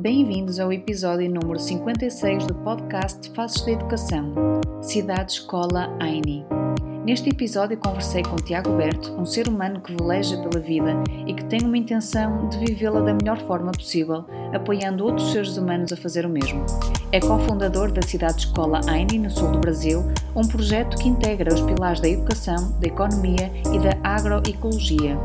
[0.00, 4.32] Bem-vindos ao episódio número 56 do podcast Faces da Educação,
[4.80, 6.42] Cidade Escola AINI.
[7.04, 10.94] Neste episódio conversei com Tiago Berto, um ser humano que veleja pela vida
[11.26, 15.92] e que tem uma intenção de vivê-la da melhor forma possível, apoiando outros seres humanos
[15.92, 16.64] a fazer o mesmo.
[17.12, 20.02] É cofundador da Cidade Escola AINI, no sul do Brasil,
[20.34, 25.18] um projeto que integra os pilares da educação, da economia e da agroecologia.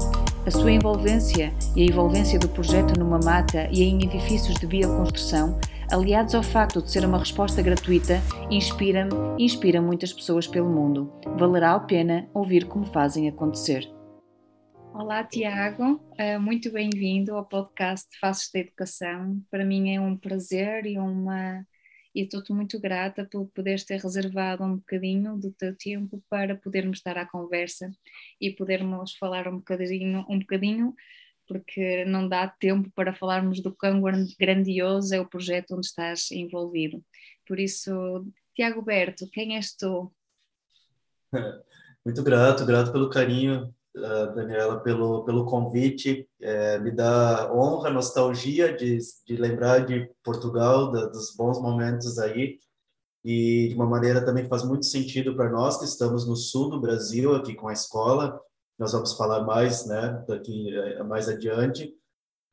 [0.45, 5.59] A sua envolvência e a envolvência do projeto numa mata e em edifícios de bioconstrução,
[5.91, 11.12] aliados ao facto de ser uma resposta gratuita, inspira-me e inspira muitas pessoas pelo mundo.
[11.35, 13.91] Valerá a pena ouvir como fazem acontecer.
[14.93, 19.41] Olá, Tiago, eh, muito bem-vindo ao podcast Faces da Educação.
[19.49, 21.66] Para mim é um prazer e uma
[22.16, 26.99] e estou-te muito grata por poderes ter reservado um bocadinho do teu tempo para podermos
[26.99, 27.91] estar à conversa
[28.40, 30.94] e podermos falar um bocadinho, um bocadinho
[31.48, 34.02] porque não dá tempo para falarmos do quão
[34.40, 37.04] grandioso é o projeto onde estás envolvido.
[37.48, 38.26] Por isso,
[38.56, 40.12] Tiago Berto, quem és tu?
[42.04, 43.74] Muito grato, grato pelo carinho
[44.36, 46.28] Daniela, pelo, pelo convite.
[46.41, 52.60] É, me dá honra, nostalgia de, de lembrar de Portugal, da, dos bons momentos aí.
[53.26, 56.79] E de uma maneira também faz muito sentido para nós que estamos no sul do
[56.79, 58.40] Brasil, aqui com a escola.
[58.77, 61.91] Nós vamos falar mais né, daqui é, mais adiante.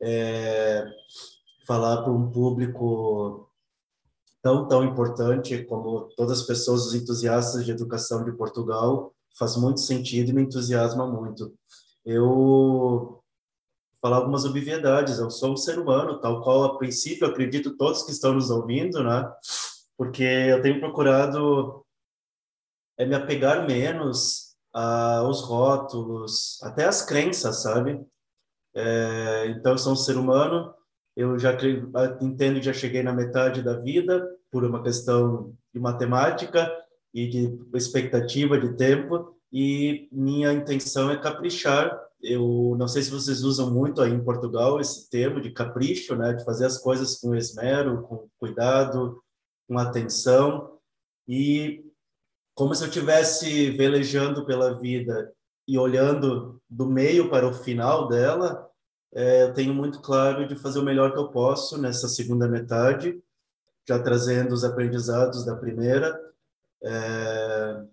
[0.01, 0.91] É,
[1.67, 3.51] falar para um público
[4.41, 9.80] tão, tão importante como todas as pessoas, os entusiastas de educação de Portugal, faz muito
[9.80, 11.52] sentido e me entusiasma muito.
[12.02, 13.23] Eu
[14.01, 18.11] falar algumas obviedades, eu sou um ser humano, tal qual a princípio acredito todos que
[18.11, 19.30] estão nos ouvindo, né?
[20.02, 21.86] Porque eu tenho procurado
[22.98, 28.05] é me apegar menos aos rótulos, até às crenças, sabe?
[28.74, 30.74] É, então eu sou um ser humano,
[31.17, 31.57] eu já
[32.20, 36.68] entendo que já cheguei na metade da vida por uma questão de matemática
[37.14, 41.96] e de expectativa de tempo e minha intenção é caprichar.
[42.20, 46.33] Eu não sei se vocês usam muito aí em Portugal esse termo de capricho, né,
[46.33, 49.23] de fazer as coisas com esmero, com cuidado,
[49.73, 50.79] com atenção
[51.27, 51.83] e
[52.55, 55.33] como se eu tivesse velejando pela vida
[55.67, 58.69] e olhando do meio para o final dela,
[59.15, 63.19] é, eu tenho muito claro de fazer o melhor que eu posso nessa segunda metade,
[63.89, 66.21] já trazendo os aprendizados da primeira
[66.85, 67.85] é,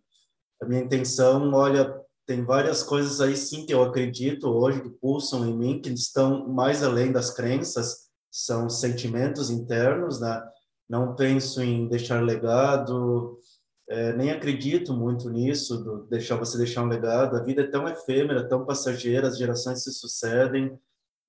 [0.62, 5.48] a minha intenção, olha, tem várias coisas aí sim que eu acredito hoje que pulsam
[5.48, 10.44] em mim, que estão mais além das crenças, são sentimentos internos, né?
[10.90, 13.40] Não penso em deixar legado,
[13.88, 17.36] é, nem acredito muito nisso, do deixar você deixar um legado.
[17.36, 20.78] A vida é tão efêmera, tão passageira, as gerações se sucedem.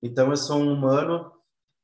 [0.01, 1.31] Então, eu sou um humano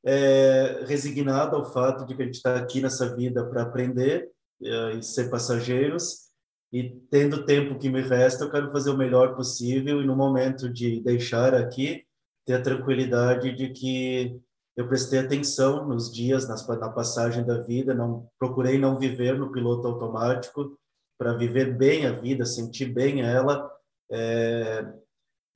[0.04, 4.30] é, resignado ao fato de que a gente está aqui nessa vida para aprender
[4.62, 6.28] eh, e ser passageiros.
[6.72, 10.16] E tendo o tempo que me resta, eu quero fazer o melhor possível e no
[10.16, 12.04] momento de deixar aqui,
[12.44, 14.40] ter a tranquilidade de que
[14.78, 19.50] eu prestei atenção nos dias, nas, na passagem da vida, não procurei não viver no
[19.50, 20.78] piloto automático
[21.18, 23.68] para viver bem a vida, sentir bem ela,
[24.08, 24.86] é,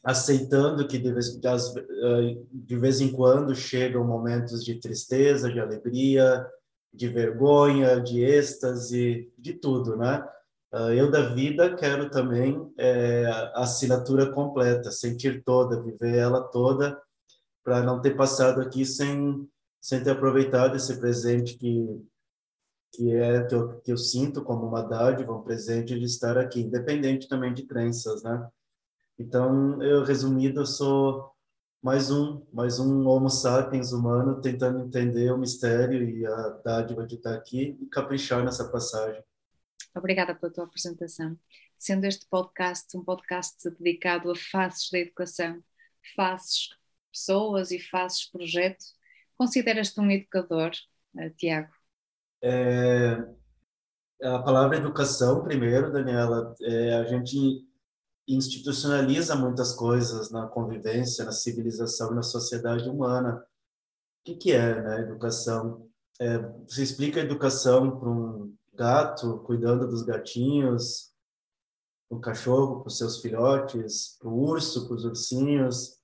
[0.03, 6.45] aceitando que de vez, eh, de vez em quando chegam momentos de tristeza, de alegria,
[6.93, 10.29] de vergonha, de êxtase, de tudo, né?
[10.73, 17.01] Ah, eu da vida quero também é, a assinatura completa, sentir toda, viver ela toda,
[17.63, 19.49] para não ter passado aqui sem
[19.81, 22.03] sem ter aproveitado esse presente que
[22.95, 26.61] que é que eu, que eu sinto como uma dádiva, um presente de estar aqui,
[26.61, 28.47] independente também de crenças, né?
[29.19, 31.33] Então, eu resumido, eu sou
[31.83, 37.17] mais um, mais um Homo sapiens humano tentando entender o mistério e a dádiva de
[37.17, 39.23] estar aqui e caprichar nessa passagem.
[39.95, 41.37] Obrigada pela tua apresentação.
[41.79, 45.63] Sendo este podcast um podcast dedicado a faces da educação,
[46.15, 46.71] faces
[47.13, 48.85] pessoas e faces projeto,
[49.37, 50.73] consideras-te um educador,
[51.15, 51.73] uh, Tiago?
[52.43, 53.17] É,
[54.23, 57.65] a palavra educação, primeiro, Daniela, é, a gente
[58.27, 63.37] institucionaliza muitas coisas na convivência, na civilização, na sociedade humana.
[63.37, 65.89] O que, que é né, educação?
[66.23, 66.39] é,
[66.69, 71.11] você explica a educação para um gato cuidando dos gatinhos,
[72.09, 75.99] para cachorro, para os seus filhotes, para o urso, para os ursinhos.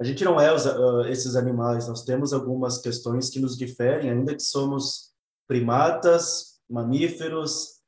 [0.00, 4.10] A gente não é os, uh, esses animais, nós temos algumas questões que nos diferem,
[4.10, 5.12] ainda que somos
[5.46, 7.78] primatas, mamíferos,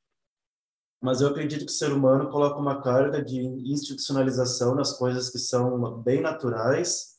[1.01, 5.39] mas eu acredito que o ser humano coloca uma carga de institucionalização nas coisas que
[5.39, 7.17] são bem naturais,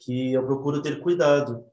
[0.00, 1.64] que eu procuro ter cuidado.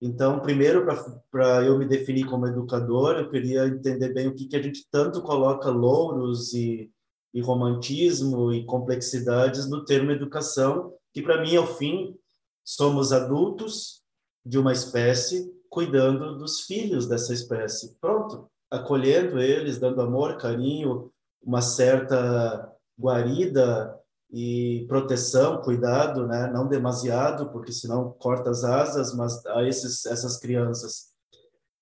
[0.00, 0.86] Então, primeiro,
[1.30, 4.86] para eu me definir como educador, eu queria entender bem o que, que a gente
[4.90, 6.90] tanto coloca louros e,
[7.34, 12.16] e romantismo e complexidades no termo educação, que para mim, ao fim,
[12.64, 14.04] somos adultos
[14.46, 17.96] de uma espécie cuidando dos filhos dessa espécie.
[18.00, 21.12] Pronto, acolhendo eles, dando amor, carinho,
[21.42, 23.98] uma certa guarida
[24.30, 26.46] e proteção, cuidado, né?
[26.52, 31.08] Não demasiado, porque senão corta as asas, mas a esses, essas crianças.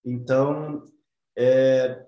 [0.02, 0.82] Então,
[1.36, 2.06] é,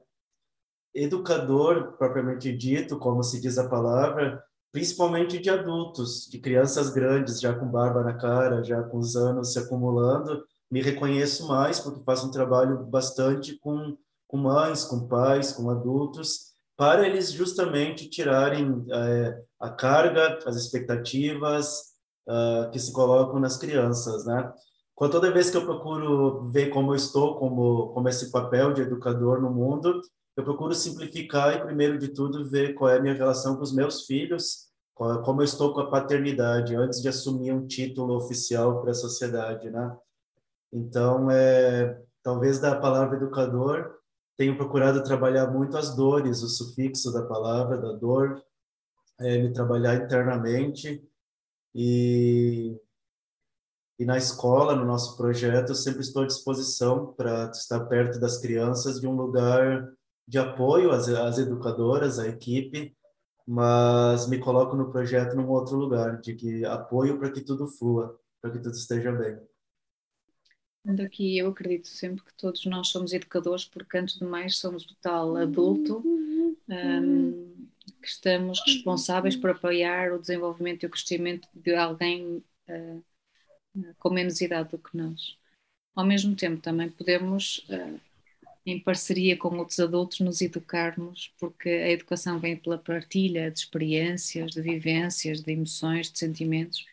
[0.94, 4.42] educador propriamente dito, como se diz a palavra,
[4.72, 9.52] principalmente de adultos, de crianças grandes, já com barba na cara, já com os anos
[9.52, 15.52] se acumulando, me reconheço mais porque faço um trabalho bastante com, com mães, com pais,
[15.52, 21.94] com adultos, para eles justamente tirarem é, a carga, as expectativas
[22.28, 24.52] uh, que se colocam nas crianças, né?
[24.96, 29.40] Toda vez que eu procuro ver como eu estou, como como esse papel de educador
[29.40, 30.00] no mundo,
[30.38, 33.74] eu procuro simplificar e primeiro de tudo ver qual é a minha relação com os
[33.74, 38.80] meus filhos, qual, como eu estou com a paternidade antes de assumir um título oficial
[38.80, 39.96] para a sociedade, né?
[40.72, 43.96] Então, é, talvez da palavra educador
[44.36, 48.40] tenho procurado trabalhar muito as dores, o sufixo da palavra, da dor,
[49.18, 51.02] é, me trabalhar internamente
[51.74, 52.76] e
[53.98, 58.38] e na escola, no nosso projeto, eu sempre estou à disposição para estar perto das
[58.38, 59.92] crianças de um lugar
[60.28, 62.94] de apoio às, às educadoras, à equipe,
[63.46, 68.20] mas me coloco no projeto num outro lugar, de que apoio para que tudo flua,
[68.40, 69.38] para que tudo esteja bem.
[71.04, 74.94] Aqui eu acredito sempre que todos nós somos educadores, porque antes de mais somos o
[75.00, 76.02] tal adulto
[76.68, 77.66] um,
[78.00, 83.04] que estamos responsáveis por apoiar o desenvolvimento e o crescimento de alguém uh,
[83.98, 85.36] com menos idade do que nós.
[85.94, 88.00] Ao mesmo tempo, também podemos, uh,
[88.70, 94.52] em parceria com outros adultos, nos educarmos, porque a educação vem pela partilha de experiências,
[94.52, 96.86] de vivências, de emoções, de sentimentos.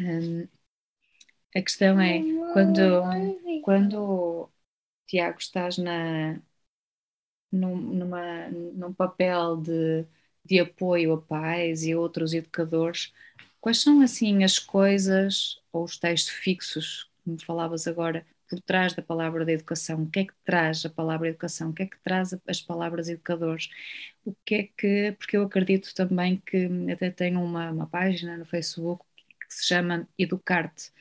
[0.00, 0.48] Um,
[1.54, 2.82] a questão é quando,
[3.60, 4.50] quando
[5.06, 6.40] Tiago estás na,
[7.52, 10.06] num, numa, num papel de
[10.44, 13.12] de apoio a pais e outros educadores,
[13.60, 19.02] quais são assim as coisas ou os textos fixos, como falavas agora, por trás da
[19.02, 20.02] palavra da educação?
[20.04, 21.70] O que é que traz a palavra educação?
[21.70, 23.70] O que é que traz as palavras educadores?
[24.24, 28.44] O que é que, porque eu acredito também que até tenho uma, uma página no
[28.46, 29.04] Facebook
[29.48, 30.92] que se chama Educar-te,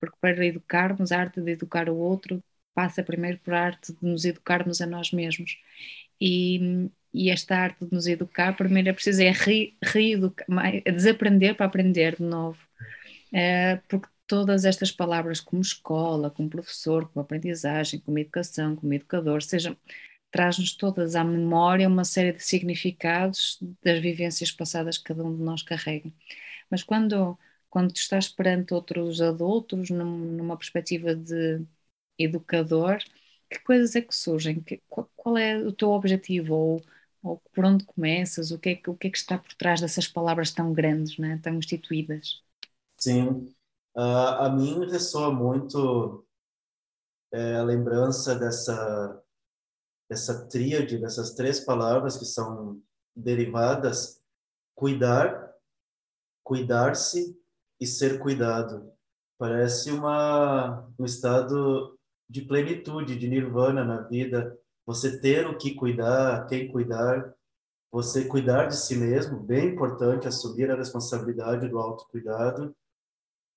[0.00, 2.42] porque para educarmos, a arte de educar o outro
[2.74, 5.58] passa primeiro por a arte de nos educarmos a nós mesmos.
[6.20, 10.46] E, e esta arte de nos educar, primeiro é preciso é re, reeducar,
[10.84, 12.58] é desaprender para aprender de novo.
[13.32, 19.42] É, porque todas estas palavras, como escola, como professor, como aprendizagem, como educação, como educador,
[19.42, 19.76] seja,
[20.30, 25.42] traz-nos todas à memória uma série de significados das vivências passadas que cada um de
[25.42, 26.12] nós carrega.
[26.70, 27.38] Mas quando,
[27.70, 31.64] quando estás perante outros adultos, num, numa perspectiva de
[32.18, 32.98] educador,
[33.50, 34.60] que coisas é que surgem?
[34.62, 36.54] Que, qual, qual, é o teu objetivo?
[36.54, 36.82] Ou
[37.24, 38.50] ou por onde começas?
[38.50, 41.40] O que é o que, é que está por trás dessas palavras tão grandes, né?
[41.42, 42.42] tão instituídas?
[42.98, 43.52] Sim,
[43.96, 46.26] uh, a mim ressoa muito
[47.32, 49.20] é, a lembrança dessa,
[50.08, 52.80] dessa tríade, dessas três palavras que são
[53.16, 54.22] derivadas:
[54.76, 55.52] cuidar,
[56.44, 57.36] cuidar-se
[57.80, 58.92] e ser cuidado.
[59.36, 61.98] Parece uma, um estado
[62.30, 67.34] de plenitude, de nirvana na vida, você ter o que cuidar, quem cuidar,
[67.90, 72.74] você cuidar de si mesmo, bem importante, assumir a responsabilidade do autocuidado,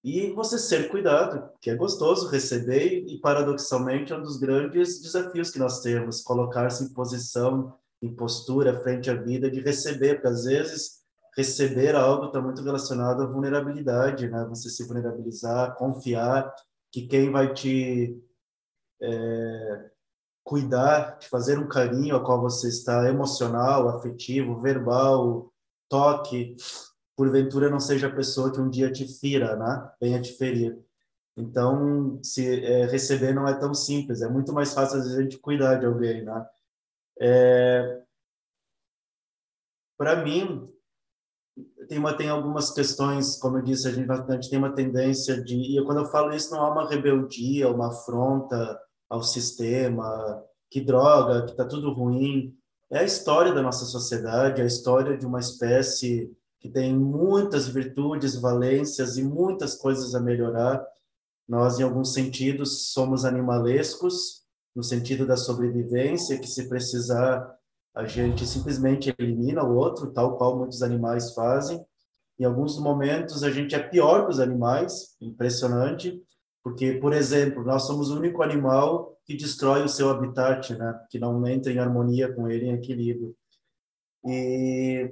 [0.04, 5.50] e você ser cuidado, que é gostoso receber, e paradoxalmente é um dos grandes desafios
[5.50, 10.46] que nós temos, colocar-se em posição, em postura, frente à vida, de receber, porque às
[10.46, 10.98] vezes
[11.36, 14.46] receber algo está muito relacionado à vulnerabilidade, né?
[14.50, 16.52] Você se vulnerabilizar, confiar
[16.92, 18.20] que quem vai te
[19.02, 19.90] é,
[20.44, 25.52] cuidar, de fazer um carinho a qual você está emocional, afetivo, verbal,
[25.90, 26.56] toque,
[27.18, 29.92] porventura não seja a pessoa que um dia te fira, né?
[30.00, 30.80] Venha te ferir.
[31.36, 35.22] Então, se é, receber não é tão simples, é muito mais fácil às vezes a
[35.24, 36.48] gente cuidar de alguém, né?
[37.20, 38.02] É,
[39.98, 40.72] Para mim,
[41.90, 45.42] tem uma tem algumas questões, como eu disse, a gente, a gente tem uma tendência
[45.44, 50.82] de, e quando eu falo isso não há uma rebeldia, uma afronta ao sistema, que
[50.82, 52.56] droga, que está tudo ruim.
[52.92, 57.68] É a história da nossa sociedade, é a história de uma espécie que tem muitas
[57.68, 60.86] virtudes, valências e muitas coisas a melhorar.
[61.48, 64.44] Nós, em alguns sentidos, somos animalescos,
[64.76, 67.56] no sentido da sobrevivência, que se precisar,
[67.96, 71.84] a gente simplesmente elimina o outro, tal qual muitos animais fazem.
[72.40, 76.22] Em alguns momentos, a gente é pior que os animais, impressionante,
[76.64, 81.00] porque, por exemplo, nós somos o único animal que destrói o seu habitat, né?
[81.10, 83.36] que não entra em harmonia com ele, em equilíbrio.
[84.26, 85.10] E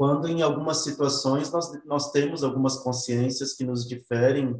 [0.00, 4.58] quando em algumas situações nós, nós temos algumas consciências que nos diferem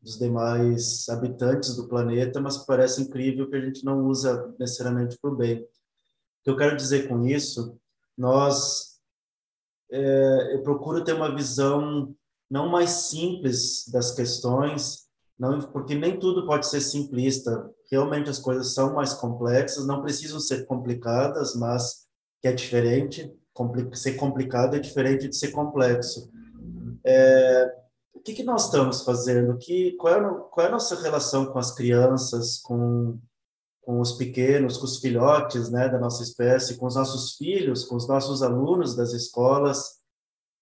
[0.00, 5.30] dos demais habitantes do planeta, mas parece incrível que a gente não usa necessariamente para
[5.30, 5.60] o bem.
[5.60, 5.66] O
[6.42, 7.78] que eu quero dizer com isso,
[8.18, 8.98] nós,
[9.88, 12.12] é, eu procuro ter uma visão
[12.50, 15.06] não mais simples das questões,
[15.38, 17.70] não, porque nem tudo pode ser simplista.
[17.88, 22.08] Realmente as coisas são mais complexas, não precisam ser complicadas, mas
[22.40, 23.32] que é diferente.
[23.94, 26.30] Ser complicado é diferente de ser complexo.
[27.04, 27.74] É,
[28.14, 29.58] o que, que nós estamos fazendo?
[29.58, 33.18] Que, qual, é, qual é a nossa relação com as crianças, com,
[33.82, 37.96] com os pequenos, com os filhotes né, da nossa espécie, com os nossos filhos, com
[37.96, 40.00] os nossos alunos das escolas?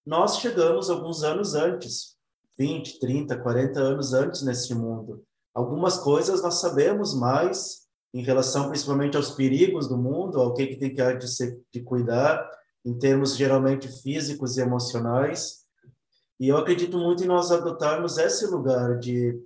[0.05, 2.15] Nós chegamos alguns anos antes,
[2.57, 5.23] 20, 30, 40 anos antes nesse mundo.
[5.53, 7.81] Algumas coisas nós sabemos mais
[8.13, 12.49] em relação principalmente aos perigos do mundo, ao que, que tem que ser, de cuidar,
[12.85, 15.61] em termos geralmente físicos e emocionais.
[16.39, 19.39] E eu acredito muito em nós adotarmos esse lugar de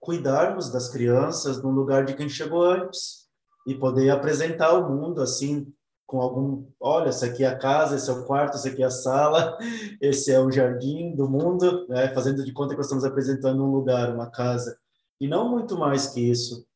[0.00, 3.28] cuidarmos das crianças no lugar de quem chegou antes
[3.66, 5.70] e poder apresentar ao mundo assim
[6.06, 8.86] com algum, olha, essa aqui é a casa, esse é o quarto, esse aqui é
[8.86, 9.56] a sala,
[10.02, 12.12] esse é o jardim do mundo, né?
[12.12, 14.76] fazendo de conta que nós estamos apresentando um lugar, uma casa,
[15.20, 16.66] e não muito mais que isso.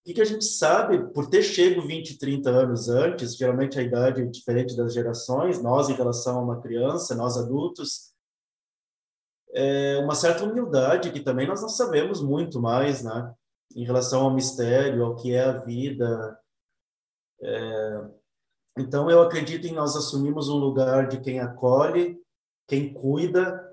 [0.00, 4.22] O que, a gente sabe, por ter chego 20, 30 anos antes, geralmente a idade
[4.22, 8.12] é diferente das gerações, nós em relação a uma criança, nós adultos,
[9.52, 13.34] é uma certa humildade que também nós não sabemos muito mais, né?
[13.76, 16.40] Em relação ao mistério, ao que é a vida,
[17.42, 18.10] é,
[18.78, 22.18] então, eu acredito em nós assumirmos um lugar de quem acolhe,
[22.68, 23.66] quem cuida,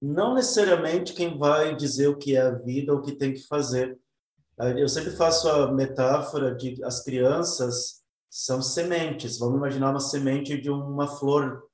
[0.00, 3.98] não necessariamente quem vai dizer o que é a vida o que tem que fazer.
[4.58, 9.38] Eu sempre faço a metáfora de as crianças são sementes.
[9.38, 11.64] Vamos imaginar uma semente de uma flor,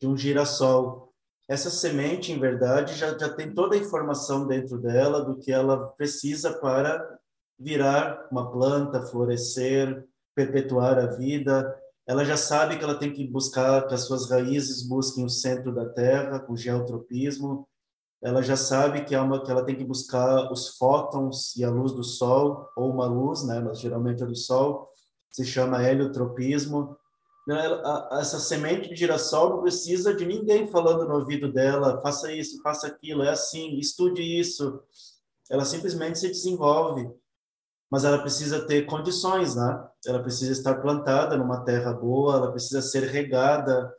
[0.00, 1.12] de um girassol.
[1.48, 5.88] Essa semente, em verdade, já, já tem toda a informação dentro dela do que ela
[5.90, 7.18] precisa para
[7.58, 11.74] virar uma planta, florescer, perpetuar a vida,
[12.06, 15.74] ela já sabe que ela tem que buscar, que as suas raízes busquem o centro
[15.74, 17.66] da Terra, com geotropismo,
[18.26, 21.70] ela já sabe que, é uma, que ela tem que buscar os fótons e a
[21.70, 24.90] luz do Sol, ou uma luz, né, mas geralmente é do Sol,
[25.30, 26.96] se chama heliotropismo.
[28.12, 32.88] Essa semente de girassol não precisa de ninguém falando no ouvido dela, faça isso, faça
[32.88, 34.82] aquilo, é assim, estude isso.
[35.48, 37.08] Ela simplesmente se desenvolve
[37.90, 39.88] mas ela precisa ter condições, né?
[40.06, 43.94] Ela precisa estar plantada numa terra boa, ela precisa ser regada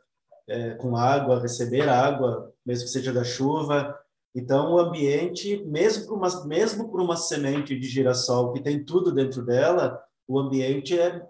[0.46, 3.98] é, com água, receber água, mesmo que seja da chuva.
[4.34, 9.12] Então, o ambiente, mesmo para uma, mesmo para uma semente de girassol que tem tudo
[9.12, 11.26] dentro dela, o ambiente é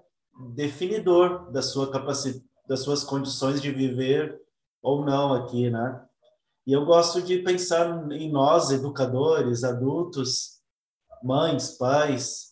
[0.55, 4.39] definidor da sua capacidade, das suas condições de viver
[4.83, 6.05] ou não aqui, né?
[6.67, 10.59] E eu gosto de pensar em nós, educadores, adultos,
[11.23, 12.49] mães, pais,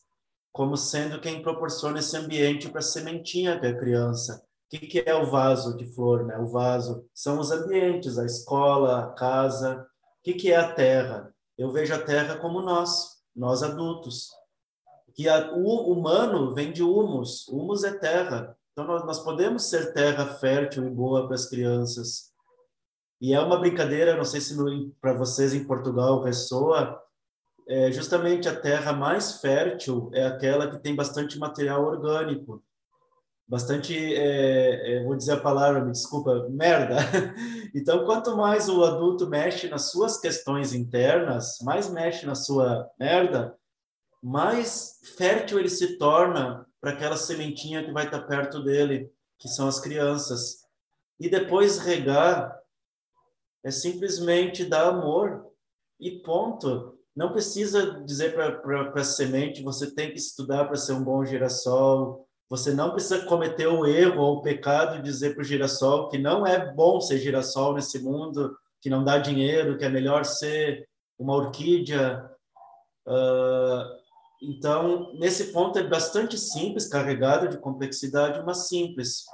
[0.50, 4.42] como sendo quem proporciona esse ambiente para a sementinha que é a criança.
[4.66, 6.24] O que, que é o vaso de flor?
[6.24, 6.36] Né?
[6.38, 9.86] O vaso são os ambientes, a escola, a casa.
[10.26, 11.32] Que, que é a terra?
[11.56, 14.28] Eu vejo a terra como nós, nós adultos.
[15.14, 17.46] Que a, o humano vem de humus.
[17.46, 18.58] Humus é terra.
[18.72, 22.32] Então, nós, nós podemos ser terra fértil e boa para as crianças.
[23.20, 24.56] E é uma brincadeira, não sei se
[25.00, 27.00] para vocês em Portugal ressoa,
[27.68, 32.64] é, justamente a terra mais fértil é aquela que tem bastante material orgânico,
[33.48, 36.96] bastante, é, é, vou dizer a palavra, me desculpa, merda.
[37.74, 43.54] Então, quanto mais o adulto mexe nas suas questões internas, mais mexe na sua merda,
[44.22, 49.68] mais fértil ele se torna para aquela sementinha que vai estar perto dele, que são
[49.68, 50.62] as crianças.
[51.20, 52.58] E depois regar
[53.62, 55.46] é simplesmente dar amor,
[55.98, 56.98] e ponto.
[57.14, 62.25] Não precisa dizer para a semente, você tem que estudar para ser um bom girassol.
[62.48, 66.16] Você não precisa cometer o erro ou o pecado de dizer para o girassol que
[66.16, 70.88] não é bom ser girassol nesse mundo, que não dá dinheiro, que é melhor ser
[71.18, 72.30] uma orquídea.
[73.06, 73.96] Uh,
[74.40, 79.24] então, nesse ponto é bastante simples, carregado de complexidade, mas simples.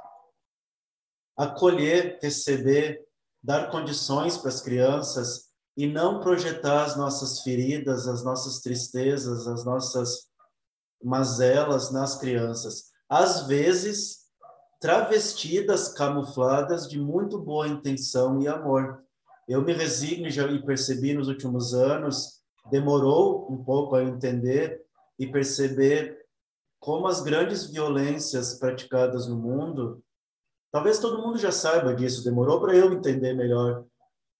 [1.36, 3.04] Acolher, receber,
[3.42, 9.64] dar condições para as crianças e não projetar as nossas feridas, as nossas tristezas, as
[9.64, 10.28] nossas
[11.02, 12.91] mazelas nas crianças.
[13.12, 14.20] Às vezes,
[14.80, 19.04] travestidas, camufladas de muito boa intenção e amor.
[19.46, 22.40] Eu me resigno já e percebi nos últimos anos,
[22.70, 24.82] demorou um pouco a entender
[25.18, 26.24] e perceber
[26.80, 30.02] como as grandes violências praticadas no mundo,
[30.72, 33.84] talvez todo mundo já saiba disso, demorou para eu entender melhor,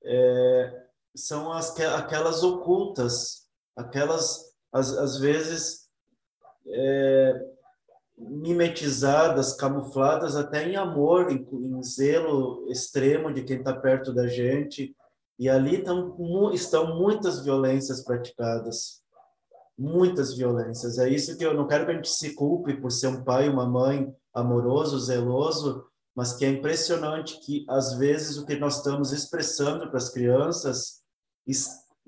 [0.03, 5.91] é, são as, aquelas ocultas, aquelas, às, vezes,
[6.67, 7.52] é,
[8.17, 14.95] mimetizadas, camufladas até em amor, em, em zelo extremo de quem está perto da gente,
[15.39, 19.03] e ali tão, estão muitas violências praticadas.
[19.77, 20.99] Muitas violências.
[20.99, 23.49] É isso que eu não quero que a gente se culpe por ser um pai,
[23.49, 29.13] uma mãe amoroso, zeloso, mas que é impressionante que às vezes o que nós estamos
[29.13, 31.03] expressando para as crianças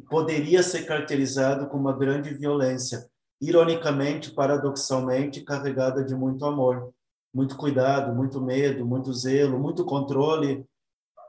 [0.09, 3.09] poderia ser caracterizado como uma grande violência,
[3.41, 6.93] ironicamente, paradoxalmente, carregada de muito amor,
[7.33, 10.65] muito cuidado, muito medo, muito zelo, muito controle.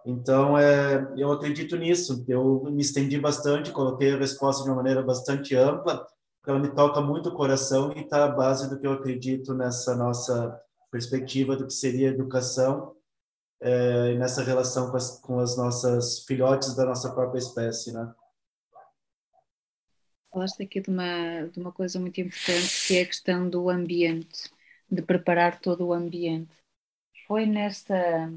[0.05, 2.23] Então, é, eu acredito nisso.
[2.27, 6.05] Eu me estendi bastante, coloquei a resposta de uma maneira bastante ampla,
[6.47, 9.95] ela me toca muito o coração e está a base do que eu acredito nessa
[9.95, 10.59] nossa
[10.91, 12.93] perspectiva do que seria educação
[13.59, 18.13] é, nessa relação com as, com as nossas filhotes da nossa própria espécie, né?
[20.35, 24.51] Falaste aqui de uma, de uma coisa muito importante que é a questão do ambiente,
[24.91, 26.53] de preparar todo o ambiente.
[27.25, 28.29] Foi nesta,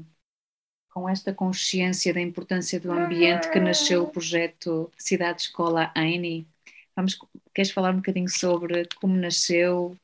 [0.93, 6.47] com esta consciência da importância do ambiente que nasceu o projeto Cidade Escola AINI?
[6.95, 7.19] Vamos,
[7.53, 9.97] queres falar um bocadinho sobre como nasceu,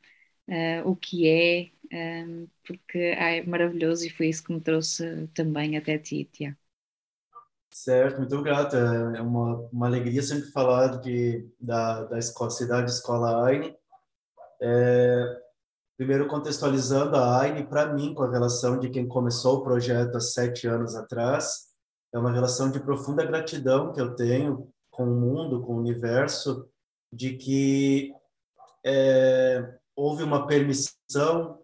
[0.49, 4.59] uh, o que é, um, ehm, porque ah, é maravilhoso e foi isso que me
[4.59, 6.64] trouxe também até ti, Tiago.
[7.75, 8.77] Certo, muito grato.
[8.77, 13.75] É uma, uma alegria sempre falar de, da, da escola, cidade Escola Aine.
[14.61, 15.41] É,
[15.97, 20.21] primeiro, contextualizando a Aine, para mim, com a relação de quem começou o projeto há
[20.21, 21.65] sete anos atrás,
[22.13, 26.69] é uma relação de profunda gratidão que eu tenho com o mundo, com o universo,
[27.11, 28.13] de que
[28.85, 31.59] é, houve uma permissão,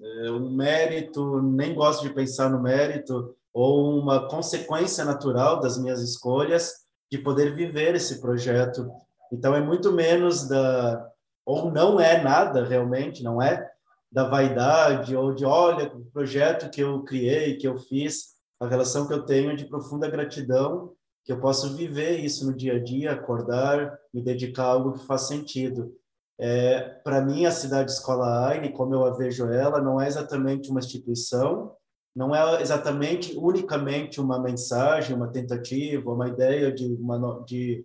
[0.00, 6.00] é, um mérito, nem gosto de pensar no mérito, ou uma consequência natural das minhas
[6.00, 6.72] escolhas
[7.10, 8.90] de poder viver esse projeto.
[9.32, 11.06] Então é muito menos da
[11.44, 13.68] ou não é nada realmente, não é
[14.12, 19.06] da vaidade ou de olha o projeto que eu criei, que eu fiz, a relação
[19.06, 20.92] que eu tenho de profunda gratidão
[21.24, 25.06] que eu posso viver isso no dia a dia, acordar, me dedicar a algo que
[25.06, 25.94] faz sentido.
[26.38, 30.70] É, Para mim, a cidade escola AINE, como eu a vejo ela, não é exatamente
[30.70, 31.72] uma instituição,
[32.14, 37.84] não é exatamente, unicamente uma mensagem, uma tentativa, uma ideia de, uma, de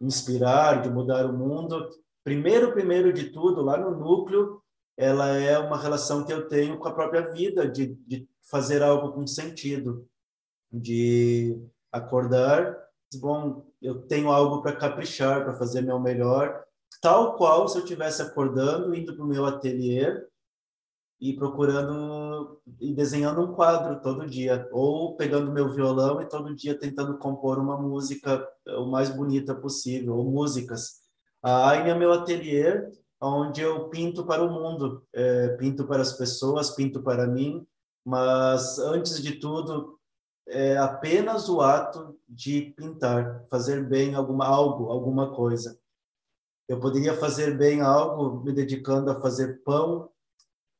[0.00, 1.88] inspirar, de mudar o mundo.
[2.24, 4.60] Primeiro, primeiro de tudo, lá no núcleo,
[4.96, 9.12] ela é uma relação que eu tenho com a própria vida, de, de fazer algo
[9.12, 10.06] com sentido,
[10.70, 11.58] de
[11.90, 12.76] acordar,
[13.14, 16.62] bom, eu tenho algo para caprichar, para fazer meu melhor,
[17.00, 20.22] tal qual se eu estivesse acordando, indo para o meu ateliê
[21.22, 26.76] e procurando e desenhando um quadro todo dia, ou pegando meu violão e todo dia
[26.76, 31.02] tentando compor uma música o mais bonita possível, ou músicas.
[31.40, 36.12] A Aine é meu ateliê, onde eu pinto para o mundo, é, pinto para as
[36.12, 37.64] pessoas, pinto para mim,
[38.04, 39.96] mas antes de tudo
[40.48, 45.78] é apenas o ato de pintar, fazer bem alguma algo, alguma coisa.
[46.68, 50.10] Eu poderia fazer bem algo me dedicando a fazer pão,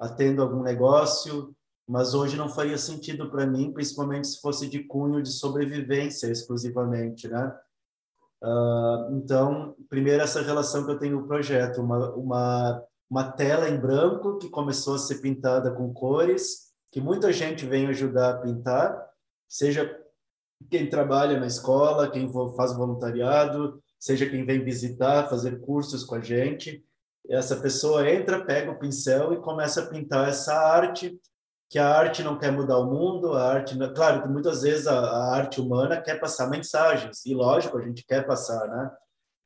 [0.03, 1.55] atendo algum negócio,
[1.89, 7.29] mas hoje não faria sentido para mim, principalmente se fosse de cunho de sobrevivência exclusivamente,
[7.29, 7.55] né?
[8.43, 13.69] Uh, então, primeiro essa relação que eu tenho com o projeto, uma, uma, uma tela
[13.69, 18.39] em branco que começou a ser pintada com cores, que muita gente vem ajudar a
[18.39, 19.09] pintar,
[19.49, 19.97] seja
[20.69, 26.21] quem trabalha na escola, quem faz voluntariado, seja quem vem visitar, fazer cursos com a
[26.21, 26.85] gente.
[27.29, 31.19] Essa pessoa entra, pega o pincel e começa a pintar essa arte
[31.73, 35.35] que a arte não quer mudar o mundo, a arte, claro muitas vezes a, a,
[35.35, 38.91] arte humana quer passar mensagens, e lógico, a gente quer passar, né?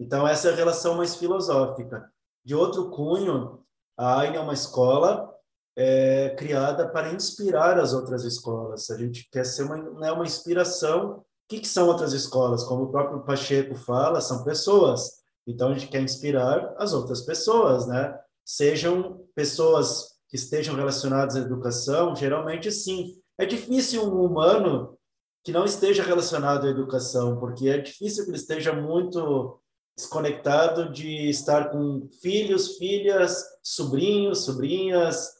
[0.01, 2.11] Então, essa é a relação mais filosófica.
[2.45, 3.61] De outro cunho,
[3.97, 5.33] a AINE é uma escola
[5.77, 8.91] é, criada para inspirar as outras escolas.
[8.91, 11.19] A gente quer ser uma, né, uma inspiração.
[11.19, 12.65] O que, que são outras escolas?
[12.65, 15.23] Como o próprio Pacheco fala, são pessoas.
[15.47, 18.19] Então, a gente quer inspirar as outras pessoas, né?
[18.45, 23.21] Sejam pessoas que estejam relacionados à educação, geralmente sim.
[23.39, 24.99] É difícil um humano
[25.45, 29.61] que não esteja relacionado à educação, porque é difícil que ele esteja muito
[29.97, 35.37] desconectado de estar com filhos, filhas, sobrinhos, sobrinhas,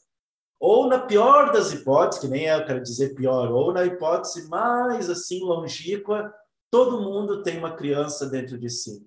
[0.59, 5.09] ou na pior das hipóteses, que nem eu quero dizer pior, ou na hipótese mais
[5.09, 6.33] assim longínqua,
[6.71, 9.05] todo mundo tem uma criança dentro de si.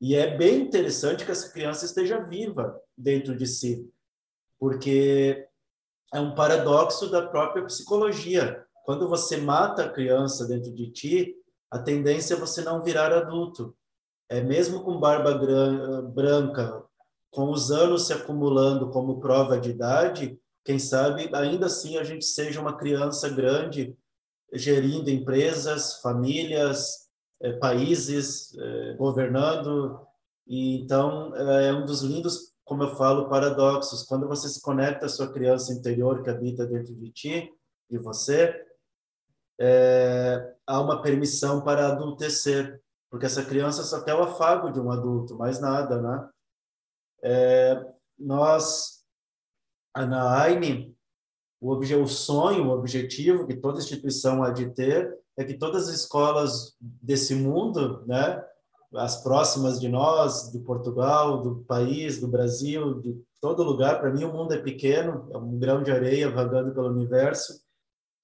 [0.00, 3.90] E é bem interessante que essa criança esteja viva dentro de si
[4.58, 5.46] porque
[6.12, 8.64] é um paradoxo da própria psicologia.
[8.84, 11.34] Quando você mata a criança dentro de ti,
[11.70, 13.76] a tendência é você não virar adulto.
[14.28, 15.34] É mesmo com barba
[16.02, 16.82] branca,
[17.30, 22.24] com os anos se acumulando como prova de idade, quem sabe ainda assim a gente
[22.24, 23.96] seja uma criança grande,
[24.52, 27.07] gerindo empresas, famílias,
[27.42, 30.00] eh, países, eh, governando.
[30.46, 34.02] E então é um dos lindos como eu falo, paradoxos.
[34.02, 37.50] Quando você se conecta à sua criança interior que habita dentro de ti,
[37.90, 38.62] de você,
[39.58, 44.92] é, há uma permissão para adultecer, porque essa criança só quer o afago de um
[44.92, 46.28] adulto, mais nada, né?
[47.22, 47.86] É,
[48.18, 49.02] nós,
[49.96, 50.94] na AINE,
[51.58, 55.88] o, obje, o sonho, o objetivo que toda instituição há de ter é que todas
[55.88, 58.44] as escolas desse mundo, né,
[58.94, 64.00] as próximas de nós, de Portugal, do país, do Brasil, de todo lugar.
[64.00, 67.62] Para mim, o mundo é pequeno, é um grão de areia vagando pelo universo.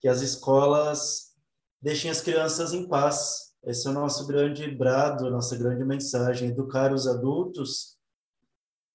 [0.01, 1.35] Que as escolas
[1.81, 3.53] deixem as crianças em paz.
[3.63, 7.97] Esse é o nosso grande brado, nossa grande mensagem: educar os adultos,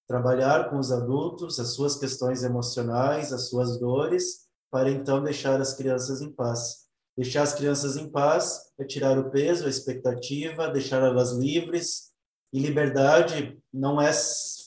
[0.08, 5.74] trabalhar com os adultos, as suas questões emocionais, as suas dores, para então deixar as
[5.74, 6.89] crianças em paz.
[7.18, 12.10] Deixar as crianças em paz é tirar o peso, a expectativa, deixar elas livres.
[12.52, 14.12] E liberdade não é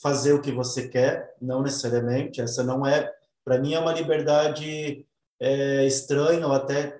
[0.01, 2.41] fazer o que você quer, não necessariamente.
[2.41, 3.11] Essa não é,
[3.43, 5.05] para mim, é uma liberdade
[5.39, 6.99] é, estranha ou até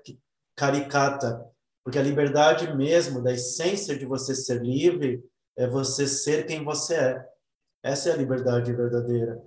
[0.56, 1.44] caricata,
[1.82, 5.22] porque a liberdade mesmo, da essência de você ser livre,
[5.56, 7.28] é você ser quem você é.
[7.82, 9.40] Essa é a liberdade verdadeira.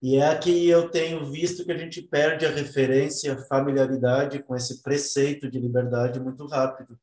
[0.00, 4.54] E é aqui eu tenho visto que a gente perde a referência, a familiaridade com
[4.54, 6.98] esse preceito de liberdade muito rápido.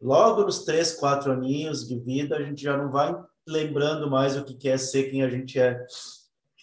[0.00, 3.14] Logo nos três, quatro aninhos de vida, a gente já não vai
[3.46, 5.84] lembrando mais o que é ser quem a gente é.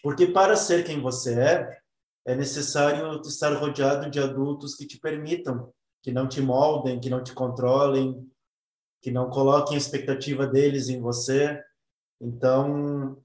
[0.01, 1.79] Porque para ser quem você é,
[2.25, 7.21] é necessário estar rodeado de adultos que te permitam, que não te moldem, que não
[7.21, 8.25] te controlem,
[9.01, 11.61] que não coloquem a expectativa deles em você.
[12.19, 13.21] Então,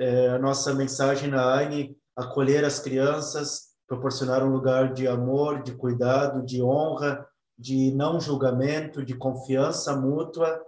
[0.00, 5.74] é, a nossa mensagem na AINE, acolher as crianças, proporcionar um lugar de amor, de
[5.74, 7.26] cuidado, de honra,
[7.58, 10.58] de não julgamento, de confiança mútua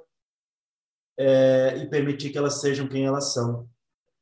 [1.19, 3.67] é, e permitir que elas sejam quem elas são.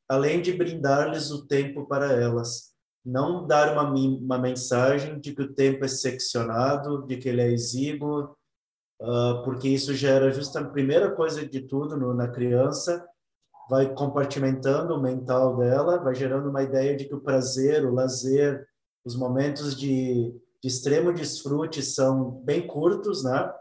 [0.09, 2.71] Além de brindar-lhes o tempo para elas.
[3.05, 7.51] Não dar uma, uma mensagem de que o tempo é seccionado, de que ele é
[7.51, 8.37] exíguo,
[9.01, 13.05] uh, porque isso gera justa a primeira coisa de tudo no, na criança,
[13.71, 18.67] vai compartimentando o mental dela, vai gerando uma ideia de que o prazer, o lazer,
[19.05, 23.55] os momentos de, de extremo desfrute são bem curtos, né?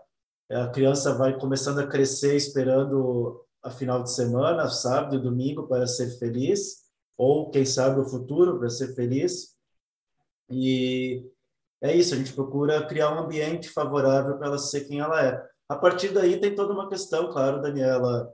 [0.51, 5.85] A criança vai começando a crescer esperando a final de semana, sábado e domingo para
[5.85, 9.55] ser feliz, ou quem sabe o futuro para ser feliz.
[10.49, 11.23] E
[11.83, 15.39] é isso, a gente procura criar um ambiente favorável para ela ser quem ela é.
[15.67, 18.33] A partir daí tem toda uma questão, claro, Daniela,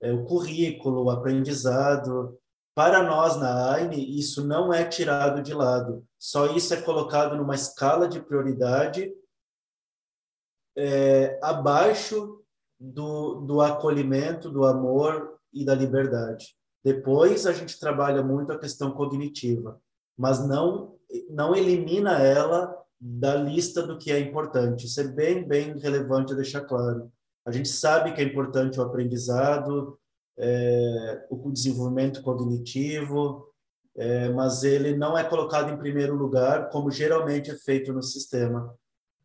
[0.00, 2.38] é, o currículo, o aprendizado.
[2.74, 7.54] Para nós na AINE, isso não é tirado de lado, só isso é colocado numa
[7.54, 9.10] escala de prioridade
[10.76, 12.42] é, abaixo
[12.78, 16.54] do, do acolhimento, do amor e da liberdade.
[16.84, 19.80] Depois a gente trabalha muito a questão cognitiva,
[20.16, 20.94] mas não
[21.30, 24.86] não elimina ela da lista do que é importante.
[24.86, 27.10] Isso é bem bem relevante deixar claro.
[27.46, 29.98] A gente sabe que é importante o aprendizado,
[30.36, 33.46] é, o desenvolvimento cognitivo,
[33.96, 38.74] é, mas ele não é colocado em primeiro lugar, como geralmente é feito no sistema.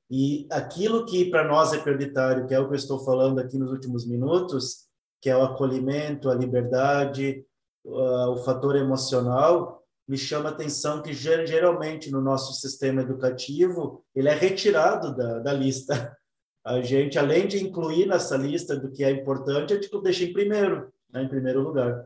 [0.09, 3.57] E aquilo que para nós é prioritário, que é o que eu estou falando aqui
[3.57, 4.87] nos últimos minutos,
[5.21, 7.45] que é o acolhimento, a liberdade,
[7.83, 14.33] o fator emocional, me chama a atenção que geralmente no nosso sistema educativo ele é
[14.33, 16.15] retirado da, da lista.
[16.63, 20.33] A gente, além de incluir nessa lista do que é importante, a gente deixa em
[20.33, 22.05] primeiro, né, em primeiro lugar.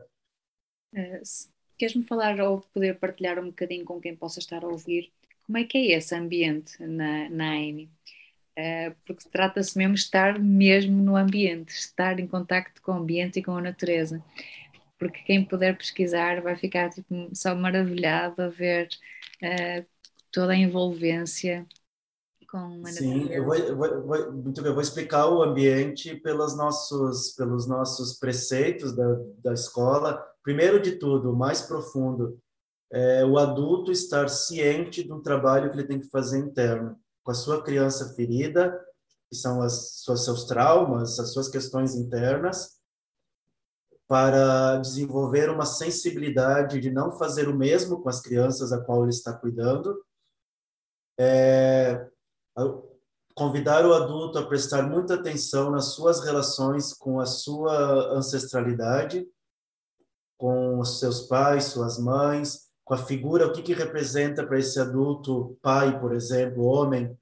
[0.94, 1.20] Uh,
[1.78, 5.12] Queres-me falar ou poder partilhar um bocadinho com quem possa estar a ouvir
[5.46, 7.90] como é que é esse ambiente na, na AINI?
[8.58, 13.38] Uh, porque trata-se mesmo de estar mesmo no ambiente, estar em contacto com o ambiente
[13.38, 14.24] e com a natureza
[14.98, 18.88] porque quem puder pesquisar vai ficar tipo, só maravilhado a ver
[19.42, 19.86] uh,
[20.32, 21.66] toda a envolvência
[22.56, 26.56] com Sim, eu vou, eu vou, vou, muito bem, eu vou explicar o ambiente pelos
[26.56, 29.04] nossos, pelos nossos preceitos da,
[29.44, 30.24] da escola.
[30.42, 32.40] Primeiro de tudo, o mais profundo,
[32.90, 37.34] é o adulto estar ciente do trabalho que ele tem que fazer interno, com a
[37.34, 38.78] sua criança ferida,
[39.28, 42.76] que são as, seus traumas, as suas questões internas,
[44.08, 49.10] para desenvolver uma sensibilidade de não fazer o mesmo com as crianças a qual ele
[49.10, 50.00] está cuidando,
[51.18, 52.08] é,
[53.34, 59.26] convidar o adulto a prestar muita atenção nas suas relações com a sua ancestralidade,
[60.38, 64.78] com os seus pais, suas mães, com a figura, o que, que representa para esse
[64.78, 67.18] adulto, pai, por exemplo, homem,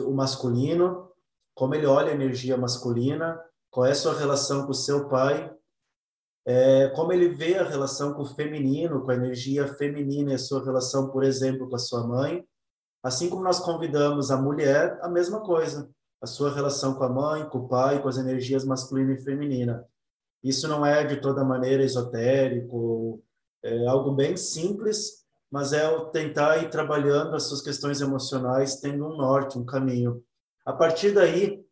[0.00, 1.10] o, masculino,
[1.54, 5.52] como ele olha a energia masculina, qual é a sua relação com o seu pai,
[6.46, 10.38] é, como ele vê a relação com o feminino, com a energia feminina e a
[10.38, 12.46] sua relação, por exemplo, com a sua mãe.
[13.02, 15.88] Assim como nós convidamos a mulher, a mesma coisa,
[16.20, 19.84] a sua relação com a mãe, com o pai, com as energias masculina e feminina.
[20.42, 23.22] Isso não é de toda maneira esotérico,
[23.62, 29.06] é algo bem simples, mas é o tentar ir trabalhando as suas questões emocionais, tendo
[29.06, 30.22] um norte, um caminho.
[30.64, 31.64] A partir daí,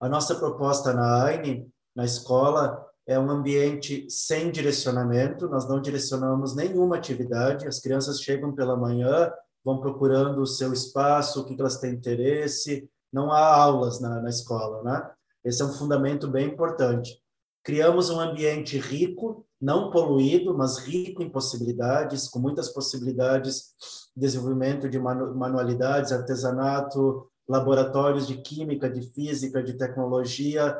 [0.00, 6.54] a nossa proposta na AINE, na escola, é um ambiente sem direcionamento, nós não direcionamos
[6.54, 9.30] nenhuma atividade, as crianças chegam pela manhã,
[9.64, 14.28] vão procurando o seu espaço, o que elas têm interesse, não há aulas na, na
[14.28, 15.10] escola, né?
[15.44, 17.18] Esse é um fundamento bem importante.
[17.62, 23.74] Criamos um ambiente rico, não poluído, mas rico em possibilidades, com muitas possibilidades
[24.14, 30.76] de desenvolvimento de manualidades, artesanato, laboratórios de química, de física, de tecnologia,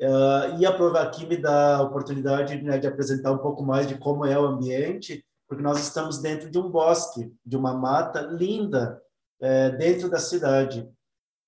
[0.00, 0.70] Uh, e a
[1.02, 4.46] aqui me dá a oportunidade né, de apresentar um pouco mais de como é o
[4.46, 9.02] ambiente, porque nós estamos dentro de um bosque, de uma mata linda,
[9.40, 10.88] é, dentro da cidade.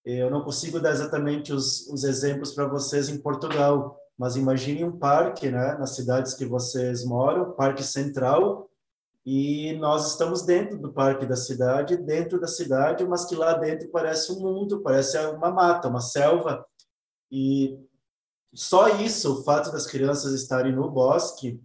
[0.05, 4.99] Eu não consigo dar exatamente os, os exemplos para vocês em Portugal, mas imagine um
[4.99, 8.69] parque, né, nas cidades que vocês moram, parque central,
[9.25, 13.89] e nós estamos dentro do parque da cidade, dentro da cidade, mas que lá dentro
[13.91, 16.67] parece um mundo, parece uma mata, uma selva,
[17.31, 17.79] e
[18.53, 21.63] só isso, o fato das crianças estarem no bosque,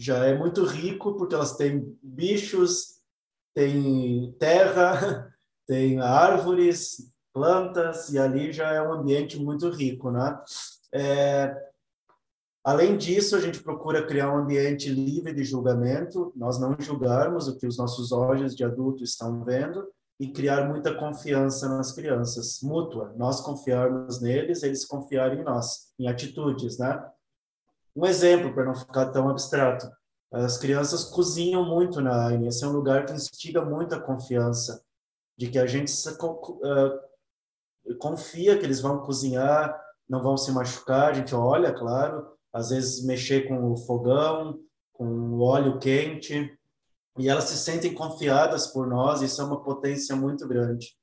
[0.00, 3.02] já é muito rico, porque elas têm bichos,
[3.54, 5.30] têm terra,
[5.68, 10.40] têm árvores, plantas, e ali já é um ambiente muito rico, né?
[10.90, 11.54] É,
[12.64, 17.58] além disso, a gente procura criar um ambiente livre de julgamento, nós não julgarmos o
[17.58, 19.86] que os nossos olhos de adulto estão vendo,
[20.18, 23.12] e criar muita confiança nas crianças, mútua.
[23.18, 27.02] Nós confiarmos neles, eles confiarem em nós, em atitudes, né?
[27.94, 29.90] Um exemplo, para não ficar tão abstrato.
[30.32, 32.48] As crianças cozinham muito na AINE.
[32.48, 34.82] Esse é um lugar que instiga muita confiança,
[35.36, 41.10] de que a gente uh, confia que eles vão cozinhar, não vão se machucar.
[41.10, 44.60] A gente olha, claro, às vezes mexer com o fogão,
[44.92, 46.56] com o óleo quente,
[47.18, 50.94] e elas se sentem confiadas por nós, isso é uma potência muito grande.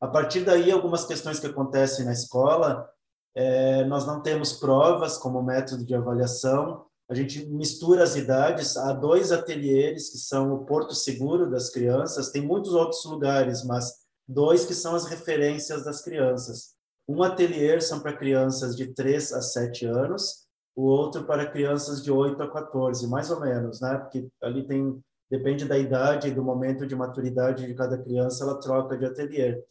[0.00, 2.88] A partir daí, algumas questões que acontecem na escola,
[3.34, 8.92] é, nós não temos provas como método de avaliação, a gente mistura as idades, há
[8.92, 13.90] dois ateliês que são o porto seguro das crianças, tem muitos outros lugares, mas
[14.28, 16.74] dois que são as referências das crianças.
[17.08, 22.12] Um ateliê são para crianças de 3 a 7 anos, o outro para crianças de
[22.12, 23.96] 8 a 14, mais ou menos, né?
[23.96, 28.60] Porque ali tem depende da idade e do momento de maturidade de cada criança, ela
[28.60, 29.62] troca de ateliê.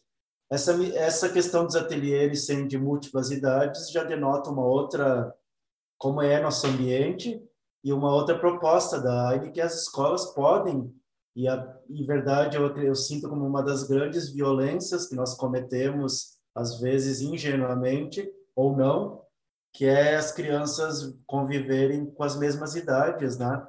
[0.50, 5.34] Essa, essa questão dos ateliês sendo de múltiplas idades já denota uma outra,
[5.98, 7.42] como é nosso ambiente,
[7.84, 10.92] e uma outra proposta da AIDE que as escolas podem,
[11.36, 16.38] e a, em verdade eu, eu sinto como uma das grandes violências que nós cometemos,
[16.54, 19.22] às vezes ingenuamente ou não,
[19.72, 23.64] que é as crianças conviverem com as mesmas idades, né?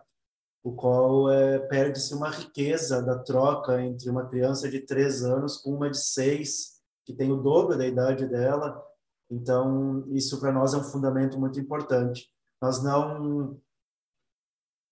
[0.64, 5.74] O qual é, perde-se uma riqueza da troca entre uma criança de três anos com
[5.74, 8.84] uma de seis, que tem o dobro da idade dela.
[9.32, 12.30] Então, isso para nós é um fundamento muito importante.
[12.62, 13.60] Nós não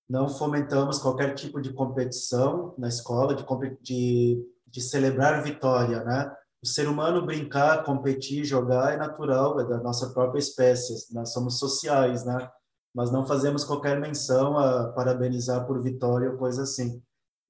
[0.09, 3.45] não fomentamos qualquer tipo de competição na escola, de,
[3.81, 6.33] de, de celebrar vitória, né?
[6.63, 11.59] O ser humano brincar, competir, jogar é natural, é da nossa própria espécie, nós somos
[11.59, 12.49] sociais, né?
[12.97, 16.99] Mas não fazemos qualquer menção a parabenizar por vitória ou coisa assim.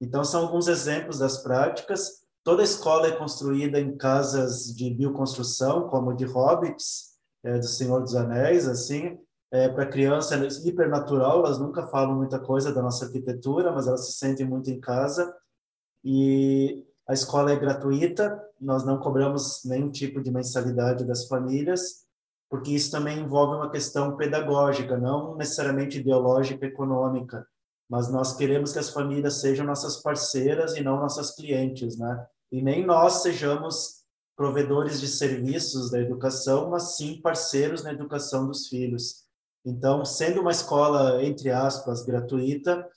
[0.02, 2.22] Então, são alguns exemplos das práticas.
[2.44, 7.14] Toda escola é construída em casas de bioconstrução, como de Hobbits,
[7.46, 9.18] é, do Senhor dos Anéis, assim,
[9.50, 14.06] é, para criança é hipernatural, elas nunca falam muita coisa da nossa arquitetura, mas elas
[14.06, 15.34] se sentem muito em casa.
[16.04, 22.06] E a escola é gratuita, nós não cobramos nenhum tipo de mensalidade das famílias,
[22.50, 27.46] porque isso também envolve uma questão pedagógica, não necessariamente ideológica econômica,
[27.90, 32.26] mas nós queremos que as famílias sejam nossas parceiras e não nossas clientes, né?
[32.52, 34.04] E nem nós sejamos
[34.36, 39.26] provedores de serviços da educação, mas sim parceiros na educação dos filhos.
[39.66, 42.88] Então, sendo uma escola, entre aspas, gratuita,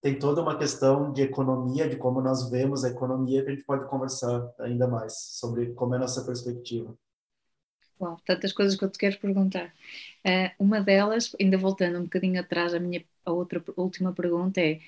[0.00, 3.64] tem toda uma questão de economia, de como nós vemos a economia, que a gente
[3.64, 6.94] pode conversar ainda mais sobre como é a nossa perspectiva.
[8.00, 9.74] Uau, tantas coisas que eu te quero perguntar.
[10.26, 14.60] Uh, uma delas, ainda voltando um bocadinho atrás, a minha a outra a última pergunta
[14.60, 14.80] é: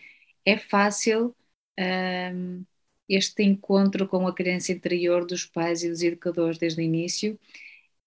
[0.44, 1.36] é fácil
[1.80, 2.66] uh,
[3.08, 7.38] este encontro com a criança interior dos pais e dos educadores desde o início?